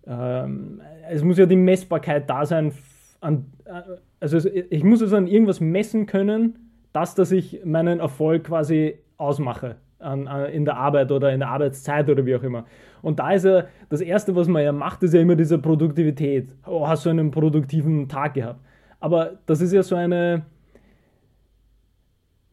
[0.06, 2.72] ähm, es muss ja die Messbarkeit da sein,
[3.20, 3.82] an, äh,
[4.20, 6.67] also ich muss es an irgendwas messen können,
[6.98, 11.48] das, dass ich meinen Erfolg quasi ausmache an, an, in der Arbeit oder in der
[11.48, 12.64] Arbeitszeit oder wie auch immer.
[13.02, 16.48] Und da ist ja das Erste, was man ja macht, ist ja immer diese Produktivität.
[16.66, 18.60] Oh, hast du einen produktiven Tag gehabt?
[19.00, 20.42] Aber das ist ja so eine,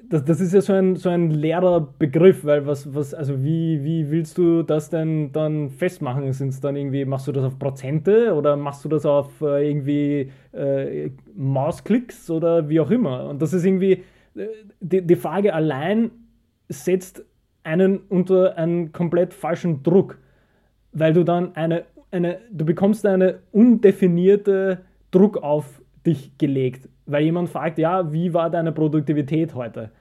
[0.10, 3.84] das, das ist ja so ein, so ein leerer Begriff, weil was, was, also wie,
[3.84, 6.32] wie willst du das denn dann festmachen?
[6.34, 10.32] Sind dann irgendwie, machst du das auf Prozente oder machst du das auf äh, irgendwie
[10.52, 13.28] äh, Mausklicks oder wie auch immer?
[13.28, 14.04] Und das ist irgendwie,
[14.80, 16.12] die, die Frage allein
[16.70, 17.24] setzt
[17.64, 20.20] einen unter einen komplett falschen Druck,
[20.92, 24.80] weil du dann eine, eine, du bekommst eine undefinierte
[25.12, 29.92] Druck auf dich gelegt, weil jemand fragt, ja, wie war deine Produktivität heute?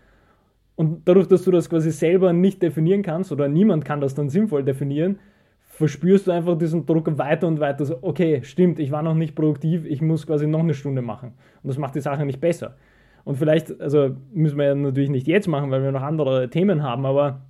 [0.76, 4.28] Und dadurch, dass du das quasi selber nicht definieren kannst oder niemand kann das dann
[4.28, 5.20] sinnvoll definieren,
[5.62, 7.84] verspürst du einfach diesen Druck weiter und weiter.
[7.84, 11.34] So, okay, stimmt, ich war noch nicht produktiv, ich muss quasi noch eine Stunde machen.
[11.62, 12.76] Und das macht die Sache nicht besser.
[13.24, 16.82] Und vielleicht, also müssen wir ja natürlich nicht jetzt machen, weil wir noch andere Themen
[16.82, 17.40] haben, aber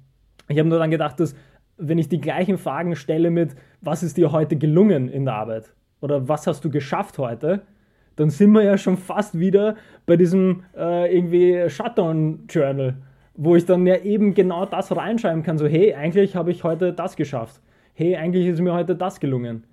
[0.49, 1.35] ich habe nur dann gedacht, dass
[1.77, 5.73] wenn ich die gleichen Fragen stelle mit, was ist dir heute gelungen in der Arbeit
[6.01, 7.63] oder was hast du geschafft heute,
[8.17, 9.75] dann sind wir ja schon fast wieder
[10.07, 12.95] bei diesem äh, irgendwie Shutdown-Journal,
[13.35, 16.93] wo ich dann ja eben genau das reinschreiben kann, so hey, eigentlich habe ich heute
[16.93, 17.61] das geschafft.
[17.95, 19.65] Hey, eigentlich ist mir heute das gelungen.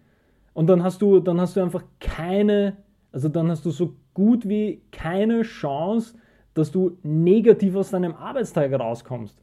[0.53, 2.77] Und dann hast du, dann hast du einfach keine,
[3.11, 6.15] also dann hast du so gut wie keine Chance,
[6.53, 9.41] dass du negativ aus deinem Arbeitstag rauskommst.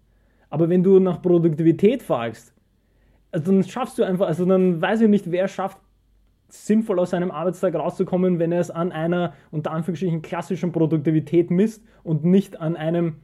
[0.51, 2.55] Aber wenn du nach Produktivität fragst,
[3.31, 5.79] also dann schaffst du einfach, also dann weiß ich nicht, wer schafft,
[6.49, 11.85] sinnvoll aus seinem Arbeitstag rauszukommen, wenn er es an einer unter Anführungsstrichen klassischen Produktivität misst
[12.03, 13.17] und nicht an einem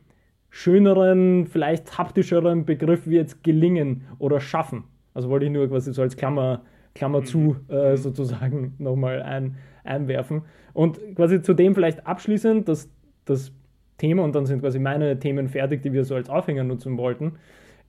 [0.50, 4.84] schöneren, vielleicht haptischeren Begriff wie jetzt gelingen oder schaffen.
[5.14, 6.62] Also wollte ich nur quasi so als Klammer,
[6.94, 7.26] Klammer mhm.
[7.26, 7.96] zu äh, mhm.
[7.96, 10.42] sozusagen nochmal ein, einwerfen.
[10.72, 12.88] Und quasi zu dem vielleicht abschließend, dass
[13.24, 13.52] das
[13.98, 17.34] Thema, und dann sind quasi meine Themen fertig, die wir so als Aufhänger nutzen wollten,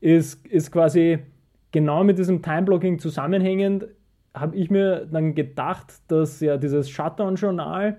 [0.02, 1.20] ist, ist quasi
[1.72, 3.88] genau mit diesem Timeblocking zusammenhängend,
[4.34, 7.98] habe ich mir dann gedacht, dass ja dieses Shutdown-Journal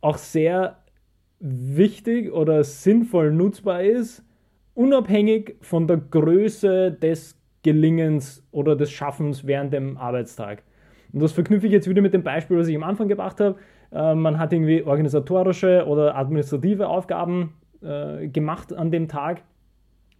[0.00, 0.78] auch sehr
[1.40, 4.24] wichtig oder sinnvoll nutzbar ist,
[4.74, 10.62] unabhängig von der Größe des Gelingens oder des Schaffens während dem Arbeitstag.
[11.12, 13.56] Und das verknüpfe ich jetzt wieder mit dem Beispiel, was ich am Anfang gebracht habe.
[13.90, 19.42] Äh, man hat irgendwie organisatorische oder administrative Aufgaben äh, gemacht an dem Tag.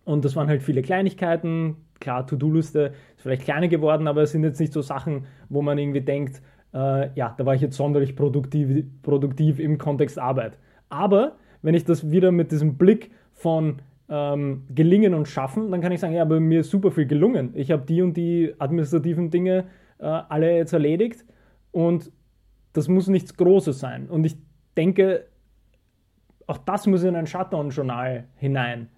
[0.04, 1.76] Und das waren halt viele Kleinigkeiten.
[2.00, 5.78] Klar, To-Do-Liste ist vielleicht kleiner geworden, aber es sind jetzt nicht so Sachen, wo man
[5.78, 6.42] irgendwie denkt,
[6.74, 10.58] äh, ja, da war ich jetzt sonderlich produktiv, produktiv im Kontext Arbeit.
[10.88, 15.92] Aber wenn ich das wieder mit diesem Blick von ähm, gelingen und schaffen, dann kann
[15.92, 17.52] ich sagen, ja, aber mir ist super viel gelungen.
[17.54, 19.64] Ich habe die und die administrativen Dinge
[19.98, 21.24] äh, alle jetzt erledigt
[21.72, 22.12] und
[22.72, 24.08] das muss nichts Großes sein.
[24.08, 24.36] Und ich
[24.76, 25.26] denke,
[26.46, 28.88] auch das muss in ein Shutdown-Journal hinein.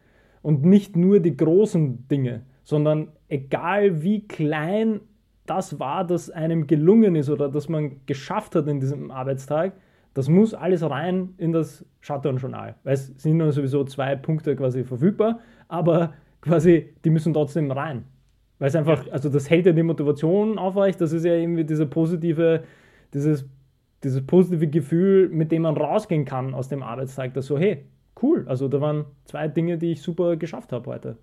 [0.42, 5.01] Und nicht nur die großen Dinge, sondern egal wie klein
[5.45, 9.75] das war, das einem gelungen ist oder das man geschafft hat in diesem Arbeitstag,
[10.16, 14.83] das muss alles rein in das Shutdown-Journal, weil es sind nur sowieso zwei Punkte quasi
[14.83, 18.05] verfügbar, aber quasi die müssen trotzdem rein.
[18.59, 21.85] Weil es einfach, also das hält ja die Motivation aufrecht, das ist ja irgendwie diese
[21.85, 22.62] positive,
[23.12, 23.46] dieses,
[24.02, 27.85] dieses positive Gefühl, mit dem man rausgehen kann aus dem Arbeitstag, dass so, hey,
[28.22, 31.18] cool, also da waren zwei Dinge, die ich super geschafft habe heute.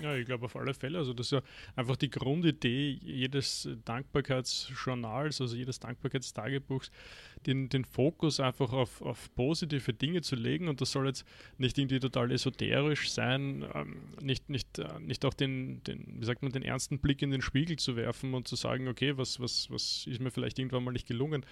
[0.00, 0.98] Ja, ich glaube auf alle Fälle.
[0.98, 1.42] Also das ist ja
[1.76, 6.90] einfach die Grundidee jedes Dankbarkeitsjournals, also jedes Dankbarkeitstagebuchs,
[7.46, 10.68] den, den Fokus einfach auf, auf positive Dinge zu legen.
[10.68, 11.24] Und das soll jetzt
[11.56, 16.42] nicht irgendwie total esoterisch sein, ähm, nicht, nicht, äh, nicht auch den, den, wie sagt
[16.42, 19.70] man, den ernsten Blick in den Spiegel zu werfen und zu sagen, okay, was, was,
[19.70, 21.44] was ist mir vielleicht irgendwann mal nicht gelungen.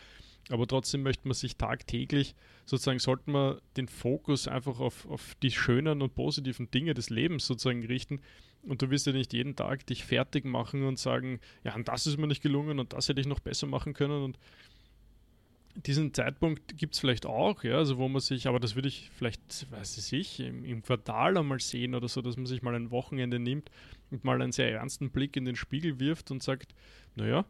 [0.48, 2.35] Aber trotzdem möchte man sich tagtäglich,
[2.66, 7.46] sozusagen, sollten wir den Fokus einfach auf, auf die schönen und positiven Dinge des Lebens
[7.46, 8.20] sozusagen richten.
[8.62, 12.06] Und du wirst ja nicht jeden Tag dich fertig machen und sagen, ja, und das
[12.06, 14.22] ist mir nicht gelungen und das hätte ich noch besser machen können.
[14.22, 14.38] Und
[15.85, 19.11] diesen Zeitpunkt gibt es vielleicht auch, ja, also wo man sich, aber das würde ich
[19.16, 22.90] vielleicht, weiß ich, im, im Quartal einmal sehen oder so, dass man sich mal ein
[22.90, 23.70] Wochenende nimmt
[24.11, 26.74] und mal einen sehr ernsten Blick in den Spiegel wirft und sagt,
[27.14, 27.44] naja,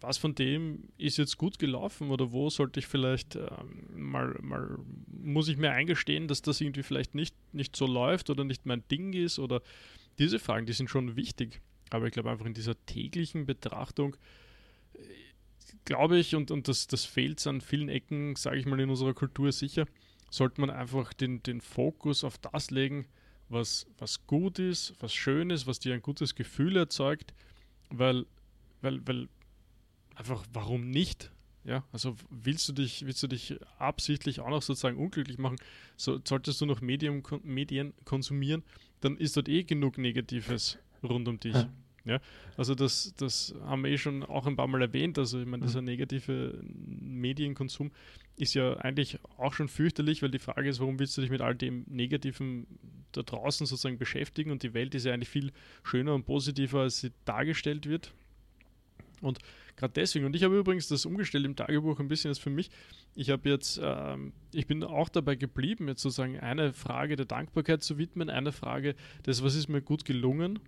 [0.00, 4.78] was von dem ist jetzt gut gelaufen oder wo sollte ich vielleicht ähm, mal, mal,
[5.08, 8.86] muss ich mir eingestehen, dass das irgendwie vielleicht nicht, nicht so läuft oder nicht mein
[8.88, 9.62] Ding ist oder
[10.18, 11.60] diese Fragen, die sind schon wichtig.
[11.90, 14.16] Aber ich glaube einfach in dieser täglichen Betrachtung,
[14.94, 14.98] äh,
[15.84, 19.14] glaube ich, und, und das, das fehlt an vielen Ecken, sage ich mal, in unserer
[19.14, 19.86] Kultur sicher,
[20.30, 23.06] sollte man einfach den, den Fokus auf das legen,
[23.48, 27.32] was, was gut ist, was schön ist, was dir ein gutes Gefühl erzeugt,
[27.90, 28.26] weil,
[28.82, 29.28] weil, weil
[30.16, 31.30] einfach, warum nicht?
[31.64, 35.56] Ja, also willst du dich, willst du dich absichtlich auch noch sozusagen unglücklich machen,
[35.96, 38.62] so, solltest du noch Medien, Medien konsumieren,
[39.00, 41.54] dann ist dort eh genug Negatives rund um dich.
[41.54, 41.68] Ja.
[42.04, 42.20] ja.
[42.56, 45.18] also das, das haben wir eh schon auch ein paar Mal erwähnt.
[45.18, 47.90] Also ich meine, dieser negative Medienkonsum
[48.36, 51.40] ist ja eigentlich auch schon fürchterlich, weil die Frage ist, warum willst du dich mit
[51.40, 52.66] all dem Negativen
[53.10, 54.52] da draußen sozusagen beschäftigen?
[54.52, 55.50] Und die Welt ist ja eigentlich viel
[55.82, 58.12] schöner und positiver, als sie dargestellt wird.
[59.20, 59.40] Und
[59.76, 60.24] gerade deswegen.
[60.24, 62.70] Und ich habe übrigens das umgestellt im Tagebuch ein bisschen jetzt für mich.
[63.14, 67.82] Ich habe jetzt, ähm, ich bin auch dabei geblieben, jetzt sozusagen eine Frage der Dankbarkeit
[67.82, 70.58] zu widmen, eine Frage des, was ist mir gut gelungen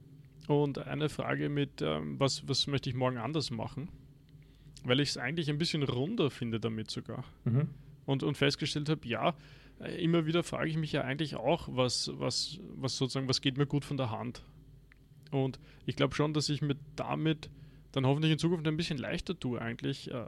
[0.46, 3.88] und eine Frage mit, ähm, was, was möchte ich morgen anders machen.
[4.84, 7.24] Weil ich es eigentlich ein bisschen runder finde damit sogar.
[7.44, 7.68] Mhm.
[8.06, 9.34] Und, und festgestellt habe, ja,
[9.80, 13.58] äh, immer wieder frage ich mich ja eigentlich auch, was, was, was sozusagen, was geht
[13.58, 14.42] mir gut von der Hand.
[15.30, 17.50] Und ich glaube schon, dass ich mir damit
[17.92, 20.24] dann hoffentlich in Zukunft ein bisschen leichter tue, eigentlich äh,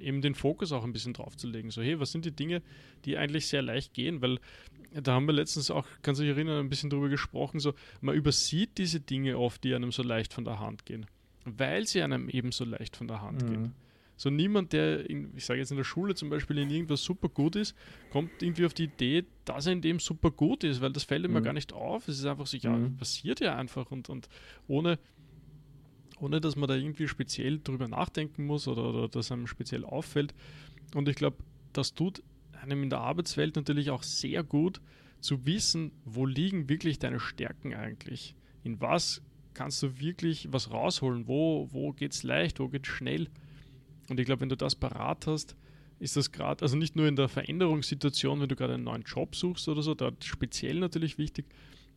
[0.00, 1.70] eben den Fokus auch ein bisschen drauf zu legen.
[1.70, 2.62] So, hey, was sind die Dinge,
[3.04, 4.22] die eigentlich sehr leicht gehen?
[4.22, 4.38] Weil
[4.92, 8.14] da haben wir letztens auch, kannst du dich erinnern, ein bisschen drüber gesprochen, so, man
[8.14, 11.06] übersieht diese Dinge oft, die einem so leicht von der Hand gehen,
[11.44, 13.48] weil sie einem eben so leicht von der Hand mhm.
[13.48, 13.74] gehen.
[14.16, 17.28] So niemand, der, in, ich sage jetzt in der Schule zum Beispiel in irgendwas super
[17.28, 17.74] gut ist,
[18.10, 21.24] kommt irgendwie auf die Idee, dass er in dem super gut ist, weil das fällt
[21.24, 21.42] ihm mhm.
[21.42, 22.06] gar nicht auf.
[22.06, 22.96] Es ist einfach so, ja, mhm.
[22.96, 24.28] passiert ja einfach und, und
[24.68, 25.00] ohne
[26.20, 30.34] ohne dass man da irgendwie speziell drüber nachdenken muss oder, oder dass einem speziell auffällt.
[30.94, 31.38] Und ich glaube,
[31.72, 32.22] das tut
[32.62, 34.80] einem in der Arbeitswelt natürlich auch sehr gut
[35.20, 38.34] zu wissen, wo liegen wirklich deine Stärken eigentlich.
[38.62, 39.22] In was
[39.54, 41.26] kannst du wirklich was rausholen?
[41.26, 43.28] Wo, wo geht es leicht, wo geht es schnell?
[44.08, 45.56] Und ich glaube, wenn du das parat hast,
[45.98, 49.34] ist das gerade, also nicht nur in der Veränderungssituation, wenn du gerade einen neuen Job
[49.34, 51.46] suchst oder so, da speziell natürlich wichtig,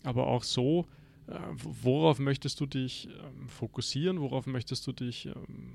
[0.03, 0.87] aber auch so,
[1.27, 5.73] worauf möchtest du dich ähm, fokussieren, worauf möchtest du dich ähm,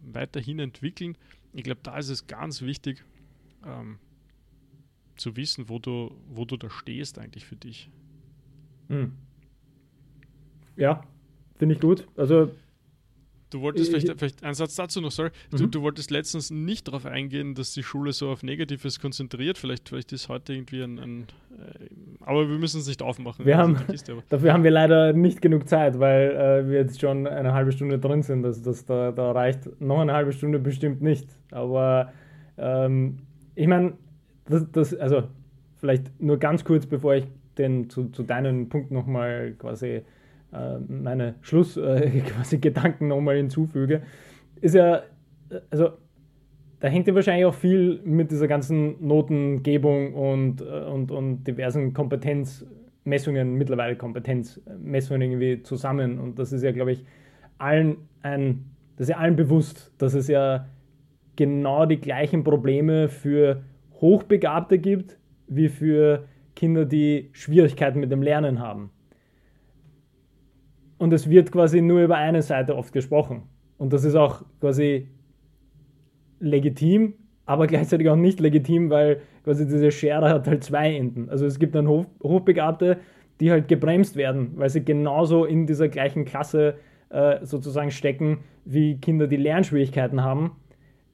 [0.00, 1.16] weiterhin entwickeln.
[1.52, 3.04] Ich glaube, da ist es ganz wichtig
[3.64, 3.98] ähm,
[5.16, 7.90] zu wissen, wo du, wo du da stehst eigentlich für dich.
[8.88, 9.12] Hm.
[10.76, 11.06] Ja,
[11.58, 12.06] finde ich gut.
[12.16, 12.50] Also
[13.50, 15.30] Du wolltest vielleicht, vielleicht einen Satz dazu noch, sorry.
[15.50, 15.70] Du, mhm.
[15.70, 19.56] du, wolltest letztens nicht darauf eingehen, dass die Schule so auf Negatives konzentriert.
[19.56, 20.98] Vielleicht, vielleicht ist heute irgendwie ein.
[20.98, 21.26] ein
[21.58, 21.88] äh,
[22.26, 23.46] aber wir müssen es nicht aufmachen.
[23.46, 23.76] Wir haben,
[24.28, 28.00] dafür haben wir leider nicht genug Zeit, weil äh, wir jetzt schon eine halbe Stunde
[28.00, 28.44] drin sind.
[28.44, 31.28] Also das, da, da reicht noch eine halbe Stunde bestimmt nicht.
[31.52, 32.12] Aber
[32.58, 33.18] ähm,
[33.54, 33.92] ich meine,
[34.46, 35.22] das, das, also
[35.76, 40.02] vielleicht nur ganz kurz, bevor ich den zu, zu deinen Punkt nochmal quasi
[40.52, 44.02] äh, meine Schluss äh, quasi Gedanken nochmal hinzufüge,
[44.60, 45.02] ist ja,
[45.70, 45.90] also
[46.80, 51.94] da hängt ja wahrscheinlich auch viel mit dieser ganzen Notengebung und, äh, und, und diversen
[51.94, 56.18] Kompetenzmessungen, mittlerweile Kompetenzmessungen irgendwie zusammen.
[56.18, 57.04] Und das ist ja, glaube ich,
[57.58, 60.66] allen ein, das ist ja allen bewusst, dass es ja
[61.36, 63.62] genau die gleichen Probleme für
[64.00, 68.90] Hochbegabte gibt, wie für Kinder, die Schwierigkeiten mit dem Lernen haben.
[70.98, 73.42] Und es wird quasi nur über eine Seite oft gesprochen.
[73.78, 75.08] Und das ist auch quasi
[76.40, 81.28] legitim, aber gleichzeitig auch nicht legitim, weil quasi diese Schere hat halt zwei Enden.
[81.28, 82.98] Also es gibt dann Hoch Hochbegabte,
[83.40, 86.76] die halt gebremst werden, weil sie genauso in dieser gleichen Klasse
[87.10, 90.52] äh, sozusagen stecken wie Kinder, die Lernschwierigkeiten haben,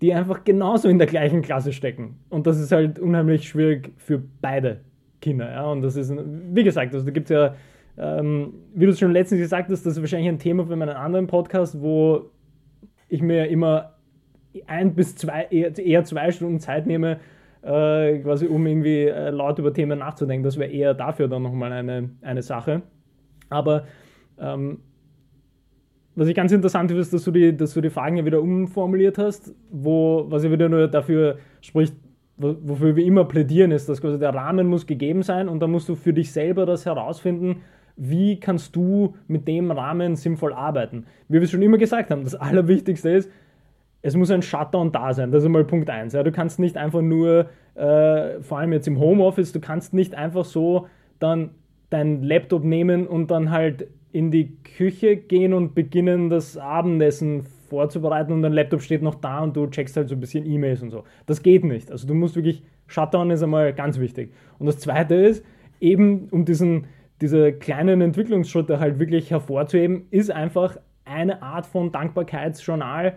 [0.01, 2.17] die einfach genauso in der gleichen Klasse stecken.
[2.29, 4.81] Und das ist halt unheimlich schwierig für beide
[5.21, 5.51] Kinder.
[5.51, 5.71] Ja?
[5.71, 7.55] Und das ist, wie gesagt, also da gibt es ja
[7.99, 10.97] ähm, wie du es schon letztens gesagt hast, das ist wahrscheinlich ein Thema für meinen
[10.97, 12.31] anderen Podcast, wo
[13.09, 13.95] ich mir immer
[14.67, 17.19] ein bis zwei, eher zwei Stunden Zeit nehme,
[17.63, 20.45] äh, quasi um irgendwie äh, laut über Themen nachzudenken.
[20.45, 22.83] Das wäre eher dafür dann nochmal eine, eine Sache.
[23.49, 23.85] Aber
[24.39, 24.79] ähm,
[26.15, 28.43] was ich ganz interessant finde, ist, dass du, die, dass du die Fragen ja wieder
[28.43, 31.95] umformuliert hast, wo, was ja wieder nur dafür spricht,
[32.37, 35.89] wofür wir immer plädieren, ist, dass quasi der Rahmen muss gegeben sein und da musst
[35.89, 37.63] du für dich selber das herausfinden,
[37.97, 41.07] wie kannst du mit dem Rahmen sinnvoll arbeiten.
[41.29, 43.31] Wie wir es schon immer gesagt haben, das Allerwichtigste ist,
[44.03, 45.31] es muss ein Shutdown da sein.
[45.31, 46.13] Das ist einmal Punkt 1.
[46.13, 46.23] Ja.
[46.23, 50.45] Du kannst nicht einfach nur, äh, vor allem jetzt im Homeoffice, du kannst nicht einfach
[50.45, 50.89] so
[51.19, 51.51] dann
[51.89, 58.33] deinen Laptop nehmen und dann halt in die Küche gehen und beginnen, das Abendessen vorzubereiten
[58.33, 60.91] und dein Laptop steht noch da und du checkst halt so ein bisschen E-Mails und
[60.91, 61.05] so.
[61.27, 61.91] Das geht nicht.
[61.91, 64.35] Also du musst wirklich, Shutdown ist einmal ganz wichtig.
[64.59, 65.45] Und das Zweite ist,
[65.81, 66.87] eben um diesen,
[67.21, 73.17] diese kleinen Entwicklungsschritte halt wirklich hervorzuheben, ist einfach eine Art von Dankbarkeitsjournal,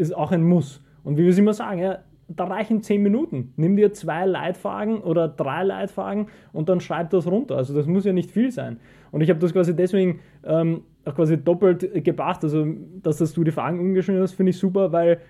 [0.00, 0.82] ist auch ein Muss.
[1.04, 3.52] Und wie wir es immer sagen, ja, da reichen zehn Minuten.
[3.56, 7.56] Nimm dir zwei Leitfragen oder drei Leitfragen und dann schreib das runter.
[7.56, 8.78] Also das muss ja nicht viel sein.
[9.10, 12.66] Und ich habe das quasi deswegen ähm, auch quasi doppelt gebracht, also
[13.02, 15.20] dass das du die Fragen umgeschrieben hast, finde ich super, weil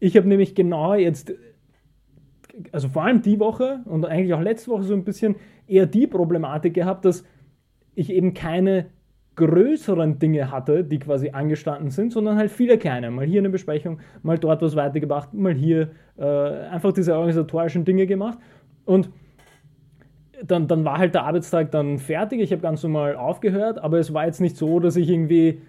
[0.00, 1.34] ich habe nämlich genau jetzt,
[2.72, 6.06] also vor allem die Woche und eigentlich auch letzte Woche so ein bisschen eher die
[6.06, 7.24] Problematik gehabt, dass
[7.94, 8.86] ich eben keine
[9.36, 13.10] größeren Dinge hatte, die quasi angestanden sind, sondern halt viele kleine.
[13.10, 18.06] Mal hier eine Besprechung, mal dort was weitergebracht, mal hier äh, einfach diese organisatorischen Dinge
[18.06, 18.38] gemacht.
[18.84, 19.10] Und
[20.42, 22.40] dann, dann war halt der Arbeitstag dann fertig.
[22.40, 25.60] Ich habe ganz normal aufgehört, aber es war jetzt nicht so, dass ich irgendwie,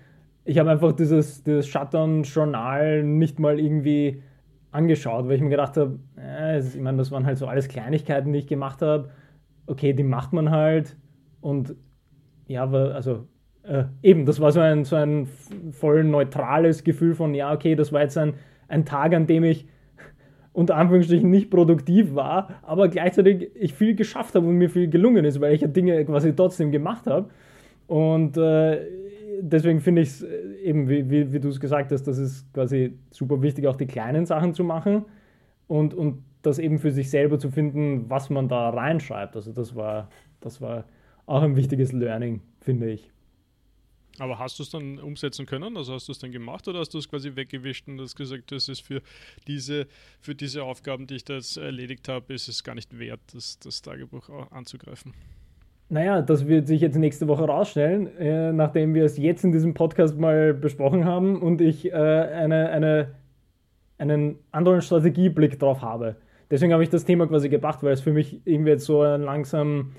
[0.43, 4.21] ich habe einfach dieses, dieses Shutdown-Journal nicht mal irgendwie
[4.71, 8.33] angeschaut, weil ich mir gedacht habe, äh, ich meine, das waren halt so alles Kleinigkeiten,
[8.33, 9.09] die ich gemacht habe
[9.67, 10.95] okay, die macht man halt
[11.41, 11.75] und
[12.47, 13.27] ja, aber also
[13.67, 15.27] äh, eben, das war so ein, so ein
[15.71, 18.33] voll neutrales Gefühl von, ja, okay, das war jetzt ein,
[18.67, 19.67] ein Tag, an dem ich
[20.53, 25.25] unter Anführungsstrichen nicht produktiv war, aber gleichzeitig ich viel geschafft habe und mir viel gelungen
[25.25, 27.29] ist, weil ich ja Dinge quasi trotzdem gemacht habe.
[27.87, 28.79] Und äh,
[29.41, 32.51] deswegen finde ich es äh, eben, wie, wie, wie du es gesagt hast, das ist
[32.53, 35.05] quasi super wichtig, auch die kleinen Sachen zu machen
[35.67, 39.35] und, und das eben für sich selber zu finden, was man da reinschreibt.
[39.35, 40.09] Also das war,
[40.39, 40.85] das war
[41.25, 43.11] auch ein wichtiges Learning, finde ich.
[44.19, 45.77] Aber hast du es dann umsetzen können?
[45.77, 48.51] Also hast du es dann gemacht oder hast du es quasi weggewischt und hast gesagt,
[48.51, 49.01] das ist für
[49.47, 49.87] diese,
[50.19, 53.59] für diese Aufgaben, die ich da jetzt erledigt habe, ist es gar nicht wert, das,
[53.59, 55.13] das Tagebuch anzugreifen?
[55.89, 59.73] Naja, das wird sich jetzt nächste Woche rausstellen, äh, nachdem wir es jetzt in diesem
[59.75, 63.15] Podcast mal besprochen haben und ich äh, eine, eine,
[63.99, 66.15] einen anderen Strategieblick drauf habe
[66.49, 69.91] deswegen habe ich das Thema quasi gebracht, weil es für mich irgendwie jetzt so langsam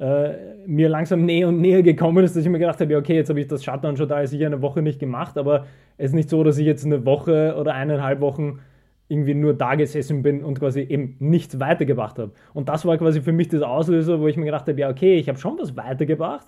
[0.00, 3.16] äh, mir langsam näher und näher gekommen ist, dass ich mir gedacht habe, ja, okay,
[3.16, 5.66] jetzt habe ich das Shutdown schon da sicher eine Woche nicht gemacht, aber
[5.98, 8.60] es ist nicht so, dass ich jetzt eine Woche oder eineinhalb Wochen
[9.08, 12.32] irgendwie nur da gesessen bin und quasi eben nichts weitergebracht habe.
[12.54, 15.16] Und das war quasi für mich das Auslöser, wo ich mir gedacht habe, ja, okay,
[15.16, 16.46] ich habe schon was weitergebracht,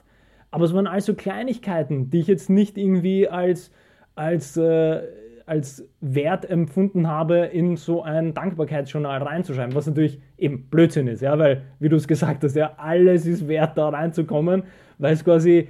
[0.51, 3.71] aber es waren also Kleinigkeiten, die ich jetzt nicht irgendwie als,
[4.15, 5.03] als, äh,
[5.47, 11.39] als Wert empfunden habe, in so ein Dankbarkeitsjournal reinzuschreiben, was natürlich eben Blödsinn ist, ja,
[11.39, 14.65] weil, wie du es gesagt hast, ja, alles ist wert, da reinzukommen,
[14.99, 15.69] weil es quasi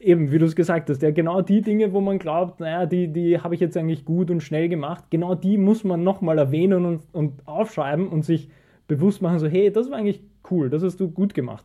[0.00, 3.08] eben, wie du es gesagt hast, ja, genau die Dinge, wo man glaubt, naja, die,
[3.08, 6.84] die habe ich jetzt eigentlich gut und schnell gemacht, genau die muss man nochmal erwähnen
[6.84, 8.48] und, und aufschreiben und sich
[8.88, 11.64] bewusst machen, so, hey, das war eigentlich cool, das hast du gut gemacht.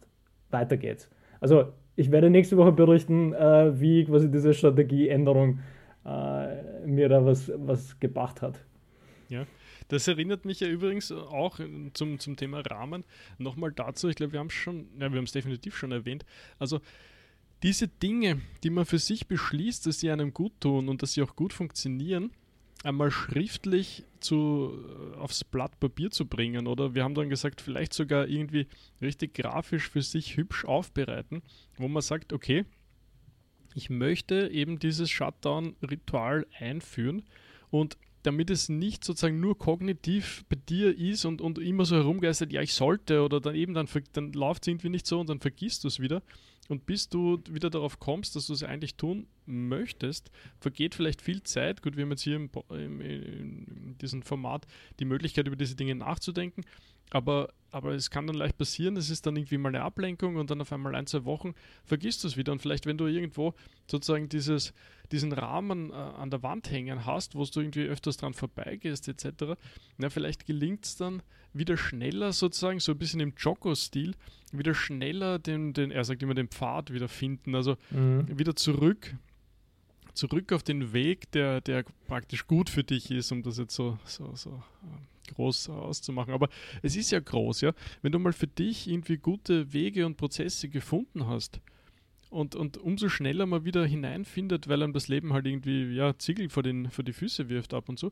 [0.49, 1.09] Weiter geht's.
[1.39, 1.65] Also,
[1.95, 5.59] ich werde nächste Woche berichten, äh, wie quasi diese Strategieänderung
[6.05, 8.59] äh, mir da was, was gebracht hat.
[9.29, 9.45] Ja,
[9.87, 11.59] das erinnert mich ja übrigens auch
[11.93, 13.03] zum, zum Thema Rahmen
[13.37, 14.09] nochmal dazu.
[14.09, 16.25] Ich glaube, wir haben es schon, ja, wir haben es definitiv schon erwähnt.
[16.59, 16.81] Also,
[17.63, 21.21] diese Dinge, die man für sich beschließt, dass sie einem gut tun und dass sie
[21.21, 22.31] auch gut funktionieren,
[22.83, 24.73] einmal schriftlich zu,
[25.13, 28.67] äh, aufs Blatt Papier zu bringen oder wir haben dann gesagt, vielleicht sogar irgendwie
[29.01, 31.41] richtig grafisch für sich hübsch aufbereiten,
[31.77, 32.65] wo man sagt, okay,
[33.75, 37.23] ich möchte eben dieses Shutdown-Ritual einführen
[37.69, 42.53] und damit es nicht sozusagen nur kognitiv bei dir ist und, und immer so herumgeistert,
[42.53, 45.39] ja, ich sollte oder dann eben dann, dann läuft es irgendwie nicht so und dann
[45.39, 46.21] vergisst du es wieder,
[46.71, 51.43] und bis du wieder darauf kommst, dass du es eigentlich tun möchtest, vergeht vielleicht viel
[51.43, 51.81] Zeit.
[51.81, 54.65] Gut, wir haben jetzt hier im, im, in diesem Format
[54.99, 56.63] die Möglichkeit, über diese Dinge nachzudenken.
[57.11, 60.49] Aber, aber es kann dann leicht passieren, es ist dann irgendwie mal eine Ablenkung und
[60.49, 61.53] dann auf einmal ein, zwei Wochen
[61.83, 62.51] vergisst du es wieder.
[62.51, 63.53] Und vielleicht, wenn du irgendwo
[63.85, 64.73] sozusagen dieses,
[65.11, 69.55] diesen Rahmen äh, an der Wand hängen hast, wo du irgendwie öfters dran vorbeigehst, etc.,
[69.97, 71.21] na, vielleicht gelingt es dann
[71.53, 74.15] wieder schneller sozusagen, so ein bisschen im Jocko-Stil,
[74.53, 77.55] wieder schneller den, den, er sagt immer, den Pfad wieder finden.
[77.55, 78.39] Also mhm.
[78.39, 79.13] wieder zurück
[80.13, 83.97] zurück auf den Weg, der, der praktisch gut für dich ist, um das jetzt so,
[84.05, 84.49] so, so
[84.83, 86.33] äh, groß auszumachen.
[86.33, 86.49] Aber
[86.81, 87.73] es ist ja groß, ja.
[88.01, 91.61] Wenn du mal für dich irgendwie gute Wege und Prozesse gefunden hast
[92.29, 96.49] und, und umso schneller man wieder hineinfindet, weil einem das Leben halt irgendwie ja, Ziegel
[96.49, 98.11] vor, den, vor die Füße wirft ab und so,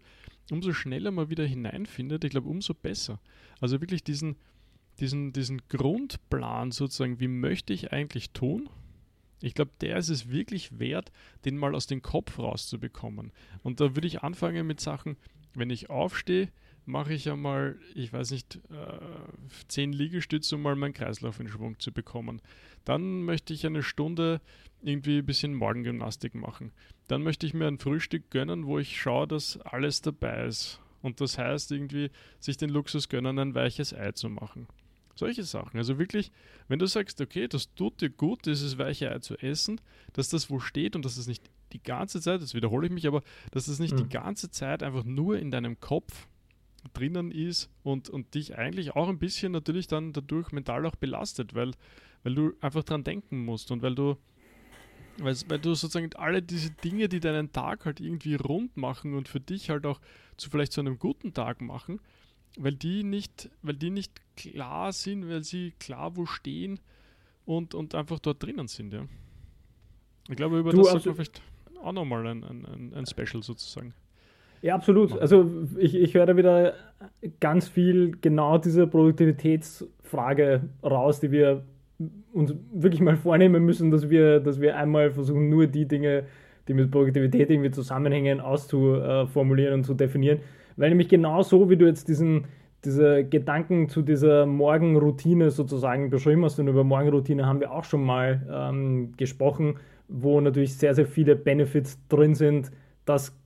[0.51, 3.20] umso schneller man wieder hineinfindet, ich glaube, umso besser.
[3.61, 4.36] Also wirklich diesen,
[4.99, 8.70] diesen, diesen Grundplan sozusagen, wie möchte ich eigentlich tun,
[9.41, 11.11] ich glaube, der ist es wirklich wert,
[11.45, 13.32] den mal aus dem Kopf rauszubekommen.
[13.63, 15.15] Und da würde ich anfangen mit Sachen,
[15.53, 16.49] wenn ich aufstehe,
[16.86, 18.99] mache ich einmal, ich weiß nicht, äh,
[19.67, 22.41] zehn Liegestütze, um mal meinen Kreislauf in Schwung zu bekommen.
[22.86, 24.41] Dann möchte ich eine Stunde
[24.82, 26.71] irgendwie ein bisschen Morgengymnastik machen.
[27.07, 30.80] Dann möchte ich mir ein Frühstück gönnen, wo ich schaue, dass alles dabei ist.
[31.01, 34.67] Und das heißt irgendwie, sich den Luxus gönnen, ein weiches Ei zu machen.
[35.15, 35.77] Solche Sachen.
[35.77, 36.32] Also wirklich,
[36.67, 39.82] wenn du sagst, okay, das tut dir gut, dieses weiche Ei zu essen,
[40.13, 43.07] dass das wo steht und dass es nicht die ganze Zeit, das wiederhole ich mich,
[43.07, 43.21] aber
[43.51, 44.03] dass das nicht mhm.
[44.03, 46.27] die ganze Zeit einfach nur in deinem Kopf
[46.93, 51.55] drinnen ist und, und dich eigentlich auch ein bisschen natürlich dann dadurch mental auch belastet,
[51.55, 51.71] weil,
[52.23, 54.17] weil du einfach dran denken musst und weil du
[55.21, 59.27] weil, weil du sozusagen alle diese Dinge, die deinen Tag halt irgendwie rund machen und
[59.27, 59.99] für dich halt auch
[60.38, 61.99] zu vielleicht zu einem guten Tag machen,
[62.57, 66.80] weil die nicht, weil die nicht klar sind, weil sie klar wo stehen
[67.45, 69.05] und, und einfach dort drinnen sind, ja.
[70.30, 71.41] Ich glaube, über du, das sollte man vielleicht
[71.82, 73.93] auch nochmal ein, ein, ein Special sozusagen.
[74.62, 75.18] Ja, absolut.
[75.20, 76.74] Also ich, ich höre da wieder
[77.39, 81.64] ganz viel genau diese Produktivitätsfrage raus, die wir
[82.34, 86.26] uns wirklich mal vornehmen müssen, dass wir, dass wir einmal versuchen, nur die Dinge,
[86.68, 90.39] die mit Produktivität irgendwie zusammenhängen, auszuformulieren und zu definieren.
[90.78, 92.45] Weil nämlich genau so, wie du jetzt diesen,
[92.86, 98.03] diese Gedanken zu dieser Morgenroutine sozusagen beschrieben hast, und über Morgenroutine haben wir auch schon
[98.03, 99.76] mal ähm, gesprochen,
[100.07, 102.72] wo natürlich sehr, sehr viele Benefits drin sind,
[103.05, 103.39] das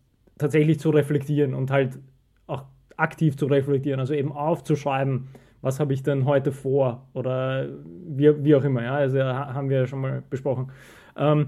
[0.43, 1.99] tatsächlich zu reflektieren und halt
[2.47, 2.65] auch
[2.97, 5.29] aktiv zu reflektieren, also eben aufzuschreiben,
[5.61, 7.69] was habe ich denn heute vor oder
[8.05, 10.69] wie, wie auch immer, ja, also haben wir ja schon mal besprochen.
[11.15, 11.47] Ähm,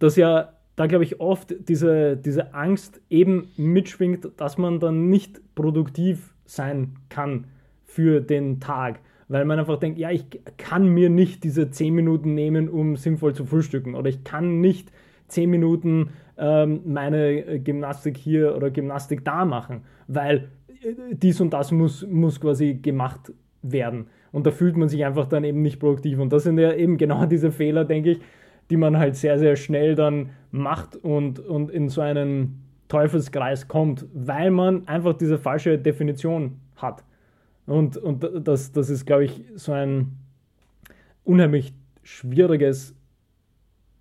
[0.00, 5.40] dass ja da glaube ich oft diese, diese Angst eben mitschwingt, dass man dann nicht
[5.54, 7.46] produktiv sein kann
[7.84, 8.98] für den Tag.
[9.28, 10.24] Weil man einfach denkt, ja, ich
[10.56, 13.94] kann mir nicht diese 10 Minuten nehmen, um sinnvoll zu frühstücken.
[13.94, 14.90] Oder ich kann nicht
[15.28, 16.10] 10 Minuten
[16.42, 20.48] ähm, meine Gymnastik hier oder Gymnastik da machen, weil
[20.82, 23.32] äh, dies und das muss, muss quasi gemacht
[23.62, 24.06] werden.
[24.32, 26.18] Und da fühlt man sich einfach dann eben nicht produktiv.
[26.18, 28.20] Und das sind ja eben genau diese Fehler, denke ich,
[28.70, 34.06] die man halt sehr, sehr schnell dann macht und, und in so einen Teufelskreis kommt,
[34.12, 37.04] weil man einfach diese falsche Definition hat.
[37.66, 40.16] Und, und das, das ist, glaube ich, so ein
[41.22, 41.72] unheimlich
[42.02, 42.96] schwieriges,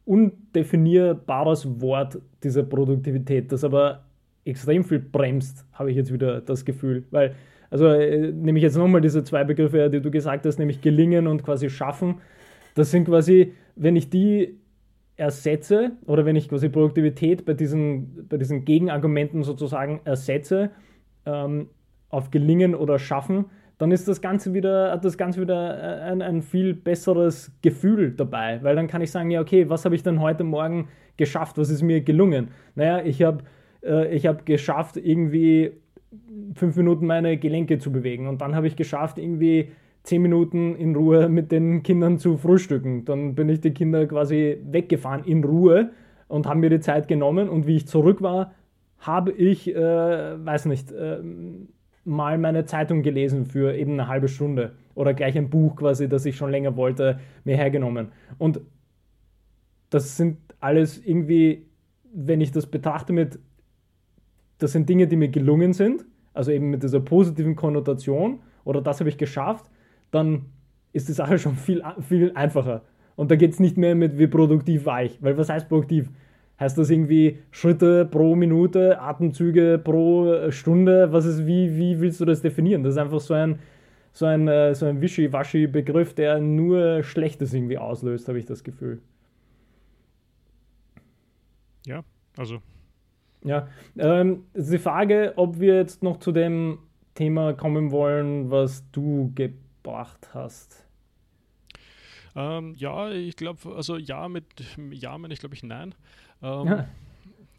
[0.05, 4.03] undefinierbares Wort, diese Produktivität, das aber
[4.45, 7.05] extrem viel bremst, habe ich jetzt wieder das Gefühl.
[7.11, 7.35] Weil,
[7.69, 11.27] also äh, nehme ich jetzt nochmal diese zwei Begriffe, die du gesagt hast, nämlich gelingen
[11.27, 12.15] und quasi schaffen.
[12.75, 14.57] Das sind quasi, wenn ich die
[15.17, 20.71] ersetze oder wenn ich quasi Produktivität bei diesen, bei diesen Gegenargumenten sozusagen ersetze,
[21.25, 21.69] ähm,
[22.09, 23.45] auf gelingen oder schaffen,
[23.81, 28.59] dann ist das Ganze wieder, hat das Ganze wieder ein, ein viel besseres Gefühl dabei,
[28.61, 31.71] weil dann kann ich sagen, ja, okay, was habe ich denn heute Morgen geschafft, was
[31.71, 32.49] ist mir gelungen?
[32.75, 33.43] Naja, ich habe
[33.81, 35.71] äh, hab geschafft, irgendwie
[36.53, 39.71] fünf Minuten meine Gelenke zu bewegen und dann habe ich geschafft, irgendwie
[40.03, 43.03] zehn Minuten in Ruhe mit den Kindern zu frühstücken.
[43.05, 45.89] Dann bin ich die Kinder quasi weggefahren in Ruhe
[46.27, 48.53] und haben mir die Zeit genommen und wie ich zurück war,
[48.99, 51.17] habe ich, äh, weiß nicht, äh,
[52.03, 56.25] mal meine Zeitung gelesen für eben eine halbe Stunde oder gleich ein Buch quasi, das
[56.25, 58.09] ich schon länger wollte, mir hergenommen.
[58.37, 58.61] Und
[59.89, 61.65] das sind alles irgendwie,
[62.13, 63.39] wenn ich das betrachte mit,
[64.57, 68.99] das sind Dinge, die mir gelungen sind, also eben mit dieser positiven Konnotation oder das
[68.99, 69.69] habe ich geschafft,
[70.11, 70.45] dann
[70.93, 72.83] ist die Sache schon viel, viel einfacher.
[73.15, 75.21] Und da geht es nicht mehr mit, wie produktiv war ich.
[75.21, 76.09] Weil was heißt produktiv?
[76.61, 81.11] Heißt das irgendwie Schritte pro Minute, Atemzüge pro Stunde?
[81.11, 82.83] Was ist, wie, wie willst du das definieren?
[82.83, 83.57] Das ist einfach so ein,
[84.13, 89.01] so ein, äh, so ein Wischi-Waschi-Begriff, der nur Schlechtes irgendwie auslöst, habe ich das Gefühl.
[91.87, 92.03] Ja,
[92.37, 92.59] also.
[93.43, 96.77] Ja, ähm, ist die Frage, ob wir jetzt noch zu dem
[97.15, 100.85] Thema kommen wollen, was du gebracht hast.
[102.35, 104.45] Ähm, ja, ich glaube, also ja mit
[104.91, 105.95] ja meine ich glaube ich nein.
[106.41, 106.87] Ähm, ja.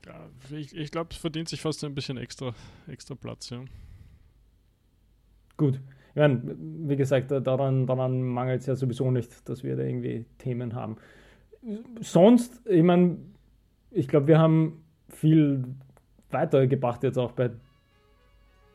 [0.07, 0.57] ja.
[0.57, 2.55] ich, ich glaube, es verdient sich fast ein bisschen extra,
[2.87, 3.65] extra Platz, ja.
[5.57, 5.81] Gut.
[6.15, 10.27] Ich meine, wie gesagt, daran, daran mangelt es ja sowieso nicht, dass wir da irgendwie
[10.39, 10.97] Themen haben.
[12.01, 13.17] Sonst, ich meine,
[13.91, 15.65] ich glaube, wir haben viel
[16.31, 17.51] weitergebracht jetzt auch bei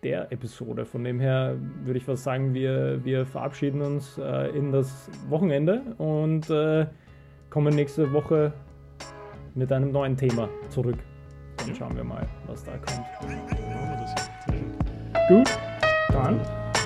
[0.03, 0.85] der Episode.
[0.85, 5.81] Von dem her würde ich fast sagen, wir, wir verabschieden uns äh, in das Wochenende
[5.97, 6.85] und äh,
[7.49, 8.53] kommen nächste Woche
[9.55, 10.97] mit einem neuen Thema zurück.
[11.57, 13.05] Dann schauen wir mal, was da kommt.
[15.27, 15.59] Gut,
[16.09, 16.39] dann.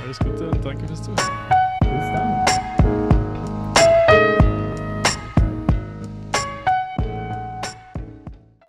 [0.04, 1.61] Alles Gute und danke fürs Zuhören.